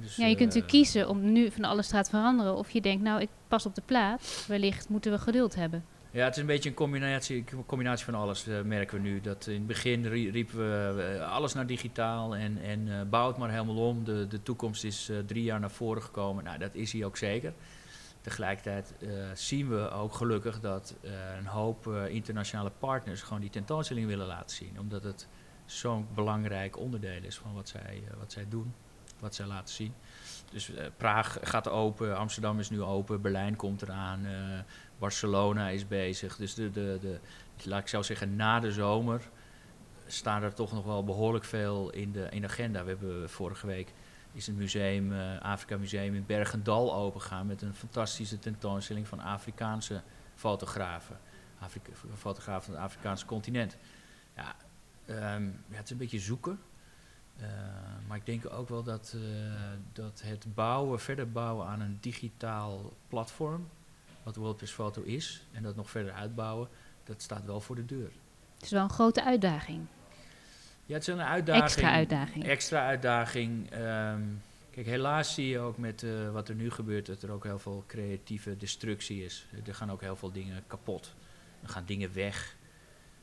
Dus, 0.00 0.16
ja, 0.16 0.26
je 0.26 0.36
kunt 0.36 0.46
natuurlijk 0.46 0.72
kiezen 0.72 1.08
om 1.08 1.32
nu 1.32 1.50
van 1.50 1.64
alles 1.64 1.86
te 1.86 1.94
gaan 1.94 2.04
veranderen. 2.04 2.56
Of 2.56 2.70
je 2.70 2.80
denkt, 2.80 3.02
nou, 3.02 3.20
ik 3.20 3.28
pas 3.48 3.66
op 3.66 3.74
de 3.74 3.82
plaats. 3.84 4.46
Wellicht 4.46 4.88
moeten 4.88 5.12
we 5.12 5.18
geduld 5.18 5.54
hebben. 5.54 5.84
Ja, 6.12 6.24
het 6.24 6.34
is 6.34 6.40
een 6.40 6.46
beetje 6.46 6.68
een 6.68 6.74
combinatie, 6.74 7.44
combinatie 7.66 8.04
van 8.04 8.14
alles, 8.14 8.48
uh, 8.48 8.60
merken 8.62 9.02
we 9.02 9.08
nu. 9.08 9.20
Dat 9.20 9.46
in 9.46 9.54
het 9.54 9.66
begin 9.66 10.06
riepen 10.06 10.56
we 10.96 11.24
alles 11.24 11.54
naar 11.54 11.66
digitaal 11.66 12.36
en, 12.36 12.58
en 12.62 12.86
uh, 12.86 13.02
bouw 13.10 13.26
het 13.26 13.36
maar 13.36 13.50
helemaal 13.50 13.88
om. 13.88 14.04
De, 14.04 14.26
de 14.26 14.42
toekomst 14.42 14.84
is 14.84 15.10
drie 15.26 15.42
jaar 15.42 15.60
naar 15.60 15.70
voren 15.70 16.02
gekomen. 16.02 16.44
Nou, 16.44 16.58
dat 16.58 16.74
is 16.74 16.92
hij 16.92 17.04
ook 17.04 17.16
zeker. 17.16 17.52
Tegelijkertijd 18.20 18.94
zien 19.34 19.68
we 19.68 19.90
ook 19.90 20.14
gelukkig 20.14 20.60
dat 20.60 20.94
een 21.38 21.46
hoop 21.46 21.86
internationale 22.08 22.72
partners 22.78 23.22
gewoon 23.22 23.40
die 23.40 23.50
tentoonstelling 23.50 24.06
willen 24.06 24.26
laten 24.26 24.56
zien. 24.56 24.78
Omdat 24.80 25.04
het 25.04 25.28
zo'n 25.66 26.06
belangrijk 26.14 26.78
onderdeel 26.78 27.22
is 27.22 27.38
van 27.38 27.54
wat 27.54 27.68
zij, 27.68 28.02
wat 28.18 28.32
zij 28.32 28.46
doen, 28.48 28.74
wat 29.20 29.34
zij 29.34 29.46
laten 29.46 29.74
zien. 29.74 29.94
Dus 30.52 30.70
Praag 30.96 31.38
gaat 31.42 31.68
open, 31.68 32.16
Amsterdam 32.16 32.58
is 32.58 32.70
nu 32.70 32.82
open, 32.82 33.20
Berlijn 33.20 33.56
komt 33.56 33.82
eraan. 33.82 34.26
Barcelona 34.98 35.68
is 35.68 35.88
bezig. 35.88 36.36
Dus 36.36 36.54
de, 36.54 36.70
de, 36.70 36.98
de, 37.00 37.20
laat 37.64 37.80
ik 37.80 37.88
zo 37.88 38.02
zeggen, 38.02 38.36
na 38.36 38.60
de 38.60 38.72
zomer 38.72 39.22
staan 40.06 40.42
er 40.42 40.54
toch 40.54 40.72
nog 40.72 40.84
wel 40.84 41.04
behoorlijk 41.04 41.44
veel 41.44 41.90
in 41.90 42.12
de, 42.12 42.26
in 42.30 42.44
agenda. 42.44 42.82
We 42.82 42.88
hebben 42.88 43.30
vorige 43.30 43.66
week 43.66 43.92
is 44.32 44.46
het 44.46 44.56
museum, 44.56 45.12
uh, 45.12 45.40
Afrika 45.40 45.76
Museum 45.76 46.14
in 46.14 46.26
Bergendal 46.26 46.94
opengegaan 46.94 47.46
met 47.46 47.62
een 47.62 47.74
fantastische 47.74 48.38
tentoonstelling 48.38 49.08
van 49.08 49.20
Afrikaanse 49.20 50.02
fotografen. 50.34 51.18
Afrika, 51.58 51.90
fotografen 52.16 52.64
van 52.64 52.74
het 52.74 52.82
Afrikaanse 52.82 53.26
continent. 53.26 53.76
Ja, 54.36 54.56
um, 55.34 55.64
ja, 55.68 55.76
het 55.76 55.84
is 55.84 55.90
een 55.90 55.96
beetje 55.96 56.18
zoeken. 56.18 56.58
Uh, 57.40 57.46
maar 58.06 58.16
ik 58.16 58.26
denk 58.26 58.52
ook 58.52 58.68
wel 58.68 58.82
dat, 58.82 59.14
uh, 59.16 59.22
dat 59.92 60.22
het 60.24 60.54
bouwen, 60.54 61.00
verder 61.00 61.32
bouwen 61.32 61.66
aan 61.66 61.80
een 61.80 61.98
digitaal 62.00 62.92
platform, 63.08 63.68
wat 64.22 64.36
WordPress 64.36 64.72
Photo 64.72 65.02
is 65.02 65.42
en 65.52 65.62
dat 65.62 65.76
nog 65.76 65.90
verder 65.90 66.12
uitbouwen, 66.12 66.68
dat 67.04 67.22
staat 67.22 67.44
wel 67.44 67.60
voor 67.60 67.76
de 67.76 67.86
deur. 67.86 68.10
Het 68.54 68.62
is 68.64 68.70
wel 68.70 68.82
een 68.82 68.90
grote 68.90 69.24
uitdaging. 69.24 69.86
Ja, 70.86 70.94
het 70.94 71.08
is 71.08 71.14
een 71.14 71.20
uitdaging. 71.20 71.64
Extra 71.64 71.92
uitdaging. 71.92 72.44
Extra 72.44 72.86
uitdaging. 72.86 73.76
Um, 73.76 74.42
kijk, 74.70 74.86
helaas 74.86 75.34
zie 75.34 75.48
je 75.48 75.58
ook 75.58 75.78
met 75.78 76.02
uh, 76.02 76.30
wat 76.30 76.48
er 76.48 76.54
nu 76.54 76.70
gebeurt 76.70 77.06
dat 77.06 77.22
er 77.22 77.30
ook 77.30 77.44
heel 77.44 77.58
veel 77.58 77.84
creatieve 77.86 78.56
destructie 78.56 79.24
is. 79.24 79.46
Er 79.66 79.74
gaan 79.74 79.90
ook 79.90 80.00
heel 80.00 80.16
veel 80.16 80.32
dingen 80.32 80.62
kapot. 80.66 81.14
Er 81.62 81.68
gaan 81.68 81.84
dingen 81.84 82.14
weg. 82.14 82.56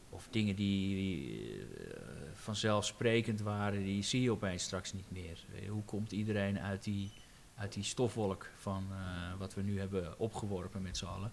Of 0.09 0.27
dingen 0.29 0.55
die, 0.55 1.57
uh, 1.57 1.93
vanzelfsprekend 2.33 3.41
waren, 3.41 3.83
die 3.83 4.03
zie 4.03 4.21
je 4.21 4.31
opeens 4.31 4.63
straks 4.63 4.93
niet 4.93 5.11
meer. 5.11 5.45
Hoe 5.69 5.83
komt 5.83 6.11
iedereen 6.11 6.59
uit 6.59 6.83
die 6.83 7.11
uit 7.59 7.73
die 7.73 7.83
stofwolk 7.83 8.49
van 8.57 8.87
uh, 8.91 8.97
wat 9.37 9.53
we 9.53 9.61
nu 9.61 9.79
hebben 9.79 10.19
opgeworpen 10.19 10.81
met 10.81 10.97
z'n 10.97 11.05
allen. 11.05 11.31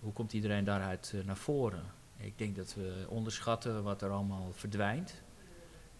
Hoe 0.00 0.12
komt 0.12 0.32
iedereen 0.32 0.64
daaruit 0.64 1.14
naar 1.24 1.36
voren? 1.36 1.84
Ik 2.16 2.38
denk 2.38 2.56
dat 2.56 2.74
we 2.74 3.06
onderschatten 3.08 3.82
wat 3.82 4.02
er 4.02 4.10
allemaal 4.10 4.52
verdwijnt. 4.52 5.22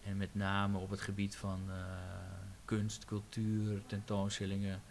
En 0.03 0.17
met 0.17 0.35
name 0.35 0.77
op 0.77 0.89
het 0.89 1.01
gebied 1.01 1.35
van 1.35 1.59
kunst, 2.65 3.05
cultuur, 3.05 3.81
tentoonstellingen. 3.85 4.81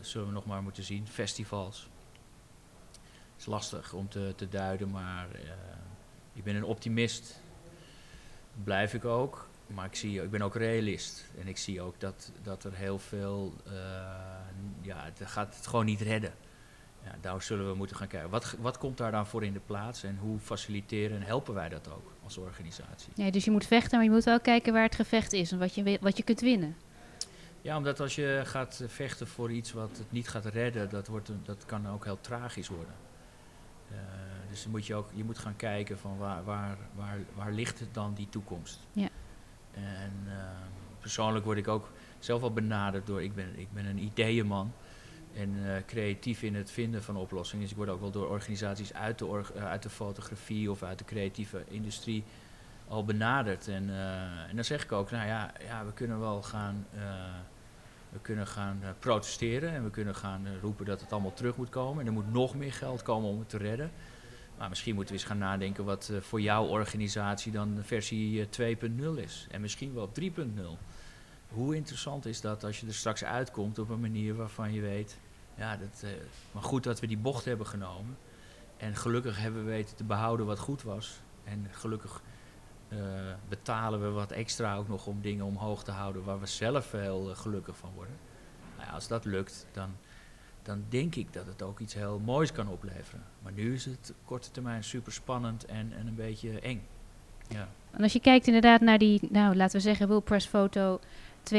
zullen 0.00 0.26
we 0.26 0.32
nog 0.32 0.46
maar 0.46 0.62
moeten 0.62 0.84
zien. 0.84 1.06
Festivals. 1.06 1.88
Is 3.40 3.46
lastig 3.46 3.92
om 3.92 4.08
te, 4.08 4.32
te 4.36 4.48
duiden, 4.48 4.90
maar 4.90 5.26
ik 6.32 6.44
ben 6.44 6.56
een 6.56 6.64
optimist. 6.64 7.40
Blijf 8.64 8.94
ik 8.94 9.04
ook. 9.04 9.48
Maar 9.66 9.84
ik, 9.84 9.94
zie, 9.94 10.22
ik 10.22 10.30
ben 10.30 10.42
ook 10.42 10.54
realist. 10.54 11.24
En 11.40 11.48
ik 11.48 11.56
zie 11.56 11.80
ook 11.80 12.00
dat, 12.00 12.32
dat 12.42 12.64
er 12.64 12.74
heel 12.74 12.98
veel. 12.98 13.54
Uh, 13.66 13.72
ja, 14.80 15.04
het 15.04 15.20
gaat 15.24 15.56
het 15.56 15.66
gewoon 15.66 15.84
niet 15.84 16.00
redden. 16.00 16.32
Ja, 17.04 17.14
daar 17.20 17.42
zullen 17.42 17.68
we 17.70 17.74
moeten 17.74 17.96
gaan 17.96 18.06
kijken. 18.06 18.30
Wat, 18.30 18.56
wat 18.60 18.78
komt 18.78 18.96
daar 18.96 19.10
dan 19.10 19.26
voor 19.26 19.44
in 19.44 19.52
de 19.52 19.60
plaats 19.66 20.02
en 20.02 20.16
hoe 20.20 20.38
faciliteren 20.38 21.16
en 21.16 21.22
helpen 21.22 21.54
wij 21.54 21.68
dat 21.68 21.88
ook 21.88 22.12
als 22.24 22.36
organisatie? 22.36 23.12
Nee, 23.14 23.30
dus 23.30 23.44
je 23.44 23.50
moet 23.50 23.66
vechten, 23.66 23.96
maar 23.96 24.06
je 24.06 24.12
moet 24.12 24.24
wel 24.24 24.40
kijken 24.40 24.72
waar 24.72 24.82
het 24.82 24.94
gevecht 24.94 25.32
is 25.32 25.52
en 25.52 25.58
wat 25.58 25.74
je, 25.74 25.98
wat 26.00 26.16
je 26.16 26.22
kunt 26.22 26.40
winnen. 26.40 26.76
Ja, 27.62 27.76
omdat 27.76 28.00
als 28.00 28.14
je 28.14 28.42
gaat 28.44 28.82
vechten 28.86 29.26
voor 29.26 29.50
iets 29.50 29.72
wat 29.72 29.90
het 29.98 30.12
niet 30.12 30.28
gaat 30.28 30.44
redden, 30.44 30.90
dat, 30.90 31.06
wordt 31.06 31.30
dat 31.44 31.64
kan 31.66 31.88
ook 31.88 32.04
heel 32.04 32.20
tragisch 32.20 32.68
worden. 32.68 32.94
Uh, 33.92 33.98
dus 34.50 34.62
dan 34.62 34.70
moet 34.70 34.86
je 34.86 34.94
ook 34.94 35.10
je 35.14 35.24
moet 35.24 35.38
gaan 35.38 35.56
kijken 35.56 35.98
van 35.98 36.18
waar, 36.18 36.44
waar, 36.44 36.76
waar, 36.94 37.18
waar 37.34 37.52
ligt 37.52 37.78
het 37.78 37.94
dan 37.94 38.14
die 38.14 38.28
toekomst? 38.28 38.80
Ja. 38.92 39.08
En 39.70 40.12
uh, 40.26 40.32
persoonlijk 41.00 41.44
word 41.44 41.58
ik 41.58 41.68
ook 41.68 41.90
zelf 42.18 42.42
al 42.42 42.52
benaderd 42.52 43.06
door, 43.06 43.22
ik 43.22 43.34
ben, 43.34 43.58
ik 43.58 43.72
ben 43.72 43.86
een 43.86 43.98
ideeënman 43.98 44.72
en 45.34 45.56
uh, 45.56 45.72
creatief 45.86 46.42
in 46.42 46.54
het 46.54 46.70
vinden 46.70 47.02
van 47.02 47.16
oplossingen. 47.16 47.62
Dus 47.62 47.70
ik 47.70 47.76
word 47.76 47.88
ook 47.88 48.00
wel 48.00 48.10
door 48.10 48.28
organisaties 48.28 48.94
uit 48.94 49.18
de, 49.18 49.26
org, 49.26 49.54
uh, 49.54 49.64
uit 49.64 49.82
de 49.82 49.90
fotografie 49.90 50.70
of 50.70 50.82
uit 50.82 50.98
de 50.98 51.04
creatieve 51.04 51.64
industrie 51.68 52.24
al 52.88 53.04
benaderd. 53.04 53.68
En, 53.68 53.90
en 54.48 54.54
dan 54.54 54.64
zeg 54.64 54.82
ik 54.82 54.92
ook, 54.92 55.10
nou 55.10 55.26
ja, 55.26 55.52
ja 55.60 55.84
we 55.84 55.92
kunnen 55.92 56.20
wel 56.20 56.42
gaan, 56.42 56.86
we 58.12 58.18
kunnen 58.20 58.46
gaan 58.46 58.82
protesteren 58.98 59.72
en 59.72 59.84
we 59.84 59.90
kunnen 59.90 60.14
gaan 60.14 60.46
roepen 60.60 60.84
dat 60.86 61.00
het 61.00 61.12
allemaal 61.12 61.32
terug 61.32 61.56
moet 61.56 61.68
komen. 61.68 62.00
En 62.00 62.06
er 62.06 62.12
moet 62.12 62.32
nog 62.32 62.54
meer 62.54 62.72
geld 62.72 63.02
komen 63.02 63.30
om 63.30 63.38
het 63.38 63.48
te 63.48 63.56
redden. 63.56 63.90
Maar 64.58 64.68
misschien 64.68 64.94
moeten 64.94 65.14
we 65.14 65.20
eens 65.20 65.30
gaan 65.30 65.38
nadenken 65.38 65.84
wat 65.84 66.08
uh, 66.12 66.20
voor 66.20 66.40
jouw 66.40 66.64
organisatie 66.64 67.52
dan 67.52 67.78
versie 67.82 68.48
uh, 68.58 68.76
2.0 69.16 69.22
is. 69.22 69.46
En 69.50 69.60
misschien 69.60 69.94
wel 69.94 70.10
3.0. 70.20 70.26
Hoe 71.48 71.74
interessant 71.74 72.26
is 72.26 72.40
dat 72.40 72.64
als 72.64 72.80
je 72.80 72.86
er 72.86 72.94
straks 72.94 73.24
uitkomt 73.24 73.78
op 73.78 73.88
een 73.88 74.00
manier 74.00 74.34
waarvan 74.34 74.72
je 74.72 74.80
weet... 74.80 75.18
Ja, 75.54 75.76
dat, 75.76 76.04
maar 76.52 76.62
goed 76.62 76.84
dat 76.84 77.00
we 77.00 77.06
die 77.06 77.18
bocht 77.18 77.44
hebben 77.44 77.66
genomen. 77.66 78.16
En 78.76 78.96
gelukkig 78.96 79.38
hebben 79.38 79.64
we 79.64 79.70
weten 79.70 79.96
te 79.96 80.04
behouden 80.04 80.46
wat 80.46 80.58
goed 80.58 80.82
was. 80.82 81.20
En 81.44 81.66
gelukkig 81.70 82.22
betalen 83.48 84.00
we 84.00 84.08
wat 84.08 84.32
extra 84.32 84.76
ook 84.76 84.88
nog 84.88 85.06
om 85.06 85.20
dingen 85.20 85.44
omhoog 85.44 85.84
te 85.84 85.90
houden... 85.90 86.24
waar 86.24 86.40
we 86.40 86.46
zelf 86.46 86.92
heel 86.92 87.34
gelukkig 87.34 87.76
van 87.76 87.90
worden. 87.94 88.16
Nou 88.76 88.88
ja, 88.88 88.94
als 88.94 89.08
dat 89.08 89.24
lukt, 89.24 89.66
dan 89.72 89.94
dan 90.62 90.84
denk 90.88 91.14
ik 91.14 91.32
dat 91.32 91.46
het 91.46 91.62
ook 91.62 91.78
iets 91.80 91.94
heel 91.94 92.20
moois 92.24 92.52
kan 92.52 92.68
opleveren. 92.68 93.24
Maar 93.42 93.52
nu 93.52 93.74
is 93.74 93.84
het 93.84 94.12
korte 94.24 94.50
termijn 94.50 94.84
super 94.84 95.12
spannend 95.12 95.64
en, 95.64 95.92
en 95.98 96.06
een 96.06 96.14
beetje 96.14 96.60
eng. 96.60 96.82
Ja. 97.48 97.68
En 97.90 98.02
als 98.02 98.12
je 98.12 98.20
kijkt 98.20 98.46
inderdaad 98.46 98.80
naar 98.80 98.98
die, 98.98 99.20
nou 99.30 99.56
laten 99.56 99.76
we 99.76 99.82
zeggen, 99.82 100.08
WillPress 100.08 100.46
foto 100.46 101.00
2.0, 101.54 101.58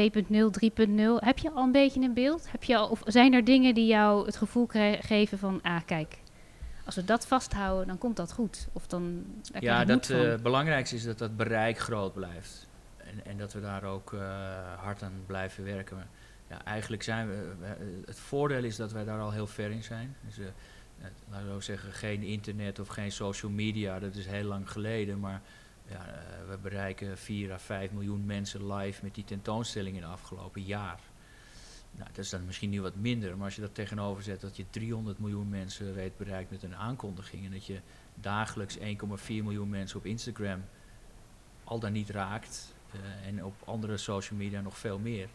heb 1.16 1.38
je 1.38 1.50
al 1.50 1.62
een 1.62 1.72
beetje 1.72 2.00
een 2.00 2.14
beeld? 2.14 2.50
Heb 2.50 2.64
je 2.64 2.76
al, 2.76 2.88
of 2.88 3.02
zijn 3.04 3.32
er 3.32 3.44
dingen 3.44 3.74
die 3.74 3.86
jou 3.86 4.26
het 4.26 4.36
gevoel 4.36 4.66
geven 5.00 5.38
van, 5.38 5.62
ah 5.62 5.80
kijk, 5.86 6.18
als 6.84 6.94
we 6.94 7.04
dat 7.04 7.26
vasthouden, 7.26 7.86
dan 7.86 7.98
komt 7.98 8.16
dat 8.16 8.32
goed? 8.32 8.68
Of 8.72 8.86
dan, 8.86 9.24
ja, 9.60 9.86
het 9.86 10.10
uh, 10.10 10.34
belangrijkste 10.36 10.96
is 10.96 11.04
dat 11.04 11.18
dat 11.18 11.36
bereik 11.36 11.78
groot 11.78 12.12
blijft. 12.12 12.68
En, 12.96 13.24
en 13.24 13.38
dat 13.38 13.52
we 13.52 13.60
daar 13.60 13.84
ook 13.84 14.12
uh, 14.12 14.20
hard 14.76 15.02
aan 15.02 15.22
blijven 15.26 15.64
werken 15.64 16.06
ja, 16.52 16.64
eigenlijk 16.64 17.02
zijn 17.02 17.28
we, 17.28 17.54
het 18.06 18.18
voordeel 18.18 18.64
is 18.64 18.76
dat 18.76 18.92
wij 18.92 19.04
daar 19.04 19.20
al 19.20 19.32
heel 19.32 19.46
ver 19.46 19.70
in 19.70 19.82
zijn. 19.82 20.16
Dus, 20.26 20.38
uh, 20.38 20.46
laten 21.30 21.48
we 21.48 21.54
ook 21.54 21.62
zeggen, 21.62 21.92
geen 21.92 22.22
internet 22.22 22.78
of 22.78 22.88
geen 22.88 23.12
social 23.12 23.50
media, 23.50 23.98
dat 23.98 24.14
is 24.14 24.26
heel 24.26 24.44
lang 24.44 24.70
geleden. 24.70 25.20
Maar 25.20 25.40
ja, 25.88 26.06
we 26.48 26.58
bereiken 26.58 27.18
4 27.18 27.52
à 27.52 27.58
5 27.58 27.90
miljoen 27.90 28.26
mensen 28.26 28.72
live 28.72 29.02
met 29.02 29.14
die 29.14 29.24
tentoonstelling 29.24 29.96
in 29.96 30.02
het 30.02 30.12
afgelopen 30.12 30.62
jaar. 30.62 31.00
Nou, 31.92 32.08
dat 32.08 32.24
is 32.24 32.30
dan 32.30 32.46
misschien 32.46 32.70
nu 32.70 32.80
wat 32.82 32.94
minder, 32.96 33.36
maar 33.36 33.44
als 33.44 33.54
je 33.54 33.60
dat 33.60 33.74
tegenover 33.74 34.22
zet 34.22 34.40
dat 34.40 34.56
je 34.56 34.64
300 34.70 35.18
miljoen 35.18 35.48
mensen 35.48 35.94
weet 35.94 36.16
bereikt 36.16 36.50
met 36.50 36.62
een 36.62 36.76
aankondiging 36.76 37.44
en 37.44 37.50
dat 37.50 37.66
je 37.66 37.80
dagelijks 38.14 38.78
1,4 38.78 38.82
miljoen 39.26 39.68
mensen 39.68 39.98
op 39.98 40.06
Instagram 40.06 40.64
al 41.64 41.78
dan 41.78 41.92
niet 41.92 42.10
raakt 42.10 42.74
uh, 42.94 43.26
en 43.26 43.44
op 43.44 43.54
andere 43.64 43.96
social 43.96 44.38
media 44.38 44.60
nog 44.60 44.78
veel 44.78 44.98
meer 44.98 45.28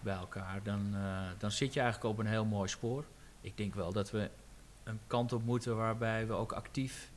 bij 0.00 0.14
elkaar, 0.14 0.62
dan, 0.62 0.90
uh, 0.94 1.28
dan 1.38 1.50
zit 1.50 1.74
je 1.74 1.80
eigenlijk 1.80 2.12
op 2.12 2.18
een 2.18 2.30
heel 2.30 2.44
mooi 2.44 2.68
spoor. 2.68 3.04
Ik 3.40 3.56
denk 3.56 3.74
wel 3.74 3.92
dat 3.92 4.10
we 4.10 4.30
een 4.84 5.00
kant 5.06 5.32
op 5.32 5.44
moeten 5.44 5.76
waarbij 5.76 6.26
we 6.26 6.32
ook 6.32 6.52
actief 6.52 7.10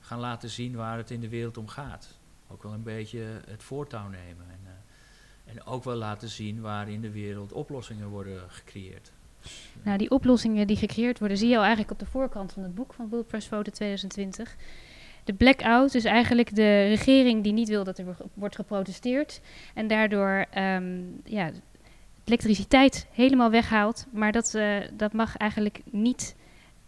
gaan 0.00 0.18
laten 0.18 0.50
zien 0.50 0.74
waar 0.74 0.96
het 0.96 1.10
in 1.10 1.20
de 1.20 1.28
wereld 1.28 1.56
om 1.56 1.68
gaat. 1.68 2.18
Ook 2.48 2.62
wel 2.62 2.72
een 2.72 2.82
beetje 2.82 3.40
het 3.46 3.62
voortouw 3.62 4.08
nemen. 4.08 4.46
En, 4.50 4.60
eh, 4.64 4.72
en 5.46 5.64
ook 5.64 5.84
wel 5.84 5.96
laten 5.96 6.28
zien 6.28 6.60
waar 6.60 6.88
in 6.88 7.00
de 7.00 7.10
wereld 7.10 7.52
oplossingen 7.52 8.08
worden 8.08 8.40
gecreëerd. 8.48 9.12
Nou, 9.82 9.98
die 9.98 10.10
oplossingen 10.10 10.66
die 10.66 10.76
gecreëerd 10.76 11.18
worden, 11.18 11.38
zie 11.38 11.48
je 11.48 11.56
al 11.56 11.62
eigenlijk 11.62 11.90
op 11.90 11.98
de 11.98 12.06
voorkant 12.06 12.52
van 12.52 12.62
het 12.62 12.74
boek 12.74 12.94
van 12.94 13.08
World 13.08 13.26
Press 13.26 13.46
Photo 13.46 13.70
2020. 13.70 14.56
De 15.24 15.32
blackout 15.32 15.94
is 15.94 16.04
eigenlijk 16.04 16.54
de 16.54 16.86
regering 16.86 17.42
die 17.42 17.52
niet 17.52 17.68
wil 17.68 17.84
dat 17.84 17.98
er 17.98 18.16
wordt 18.34 18.54
geprotesteerd. 18.54 19.40
En 19.74 19.86
daardoor 19.86 20.46
ehm, 20.50 21.00
ja, 21.24 21.50
elektriciteit 22.24 23.06
helemaal 23.10 23.50
weghaalt. 23.50 24.06
Maar 24.10 24.32
dat, 24.32 24.54
uh, 24.54 24.76
dat 24.92 25.12
mag 25.12 25.36
eigenlijk 25.36 25.80
niet 25.84 26.36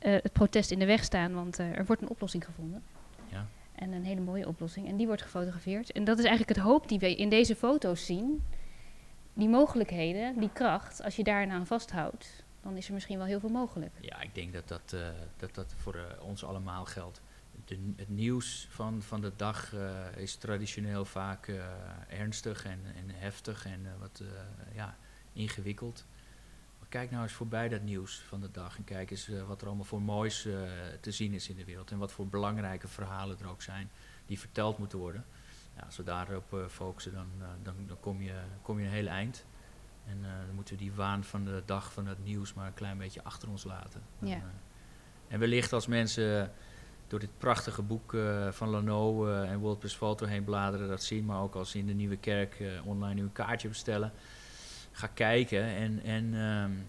uh, 0.03 0.12
het 0.12 0.33
protest 0.33 0.71
in 0.71 0.79
de 0.79 0.87
weg 0.87 1.05
staan, 1.05 1.33
want 1.33 1.61
uh, 1.61 1.79
er 1.79 1.85
wordt 1.87 2.03
een 2.03 2.09
oplossing 2.09 2.44
gevonden. 2.44 2.83
En 3.79 3.93
een 3.93 4.05
hele 4.05 4.21
mooie 4.21 4.47
oplossing. 4.47 4.88
En 4.88 4.97
die 4.97 5.07
wordt 5.07 5.23
gefotografeerd. 5.23 5.93
En 5.93 6.05
dat 6.05 6.19
is 6.19 6.25
eigenlijk 6.25 6.57
het 6.57 6.67
hoop 6.67 6.88
die 6.88 6.99
we 6.99 7.17
in 7.17 7.29
deze 7.29 7.57
foto's 7.57 8.07
zien. 8.07 8.43
Die 9.33 9.49
mogelijkheden, 9.49 10.41
die 10.41 10.53
kracht, 10.53 11.03
als 11.03 11.17
je 11.17 11.25
daaraan 11.25 11.67
vasthoudt, 11.67 12.45
dan 12.62 12.77
is 12.77 12.88
er 12.88 12.95
misschien 12.95 13.19
wel 13.19 13.27
heel 13.27 13.41
veel 13.41 13.49
mogelijk. 13.49 13.93
Ja, 14.01 14.21
ik 14.21 14.35
denk 14.35 14.53
dat 14.53 14.69
dat, 14.69 14.93
uh, 14.95 15.09
dat, 15.37 15.55
dat 15.55 15.75
voor 15.77 16.17
ons 16.21 16.45
allemaal 16.45 16.85
geldt. 16.85 17.21
De, 17.64 17.93
het 17.97 18.09
nieuws 18.09 18.67
van, 18.71 19.03
van 19.03 19.21
de 19.21 19.33
dag 19.37 19.75
is 20.17 20.37
traditioneel 20.37 21.05
vaak 21.05 21.53
ernstig 22.09 22.64
en, 22.64 22.81
en 22.97 23.11
heftig 23.11 23.67
en 23.67 23.87
wat 24.01 24.23
ja, 24.75 24.97
ingewikkeld 25.33 26.07
kijk 26.88 27.11
nou 27.11 27.22
eens 27.22 27.33
voorbij 27.33 27.68
dat 27.68 27.83
nieuws 27.83 28.22
van 28.29 28.40
de 28.40 28.51
dag 28.51 28.77
en 28.77 28.85
kijk 28.85 29.11
eens 29.11 29.29
uh, 29.29 29.42
wat 29.42 29.61
er 29.61 29.66
allemaal 29.66 29.85
voor 29.85 30.03
moois 30.03 30.46
uh, 30.46 30.61
te 31.01 31.12
zien 31.12 31.33
is 31.33 31.48
in 31.48 31.57
de 31.57 31.64
wereld 31.64 31.90
en 31.90 31.98
wat 31.98 32.12
voor 32.12 32.27
belangrijke 32.27 32.88
verhalen 32.88 33.38
er 33.40 33.48
ook 33.48 33.62
zijn 33.62 33.90
die 34.27 34.38
verteld 34.38 34.79
moeten 34.79 34.98
worden. 34.98 35.24
Ja, 35.77 35.83
als 35.83 35.96
we 35.96 36.03
daarop 36.03 36.53
uh, 36.53 36.66
focussen, 36.66 37.12
dan, 37.12 37.27
dan, 37.62 37.74
dan, 37.87 38.01
kom, 38.01 38.22
je, 38.22 38.35
kom 38.62 38.79
je 38.79 38.85
een 38.85 38.92
heel 38.92 39.07
eind. 39.07 39.44
En 40.07 40.22
dan 40.46 40.55
moeten 40.55 40.74
we 40.74 40.81
die 40.81 40.92
waan 40.92 41.24
van 41.24 41.44
de 41.44 41.62
dag 41.64 41.92
van 41.92 42.07
het 42.07 42.24
nieuws 42.24 42.55
maar 42.55 42.66
een 42.66 42.74
klein 42.74 42.98
beetje 42.98 43.24
achter 43.24 43.48
ons 43.48 43.64
laten. 43.64 44.03
Dan, 44.18 44.29
ja. 44.29 44.42
en 45.29 45.38
wellicht 45.38 45.72
als 45.72 45.87
mensen 45.87 46.53
door 47.07 47.18
dit 47.18 47.38
prachtige 47.38 47.83
boek 47.83 48.16
van 48.51 48.68
Lano 48.68 49.27
en 49.27 49.59
WordPress 49.59 49.96
Photo 49.96 50.27
heen 50.27 50.44
bladeren, 50.44 50.88
dat 50.88 51.03
zien, 51.03 51.24
maar 51.24 51.40
ook 51.40 51.55
als 51.55 51.70
ze 51.70 51.79
in 51.79 51.87
de 51.87 51.92
Nieuwe 51.92 52.16
Kerk 52.16 52.62
online 52.85 53.20
een 53.20 53.33
kaartje 53.33 53.68
bestellen 53.68 54.12
ga 54.99 55.07
kijken 55.07 55.65
en, 55.65 56.03
en, 56.03 56.35
um, 56.35 56.87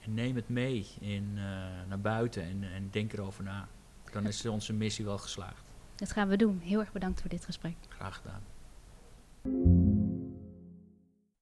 en 0.00 0.14
neem 0.14 0.36
het 0.36 0.48
mee 0.48 0.86
in, 1.00 1.32
uh, 1.34 1.42
naar 1.88 2.00
buiten 2.00 2.42
en, 2.42 2.64
en 2.74 2.88
denk 2.90 3.12
erover 3.12 3.44
na. 3.44 3.68
Dan 4.12 4.26
is 4.26 4.46
onze 4.46 4.72
missie 4.72 5.04
wel 5.04 5.18
geslaagd. 5.18 5.62
Dat 5.94 6.12
gaan 6.12 6.28
we 6.28 6.36
doen. 6.36 6.58
Heel 6.58 6.80
erg 6.80 6.92
bedankt 6.92 7.20
voor 7.20 7.30
dit 7.30 7.44
gesprek. 7.44 7.76
Graag 7.88 8.22
gedaan. 8.22 8.42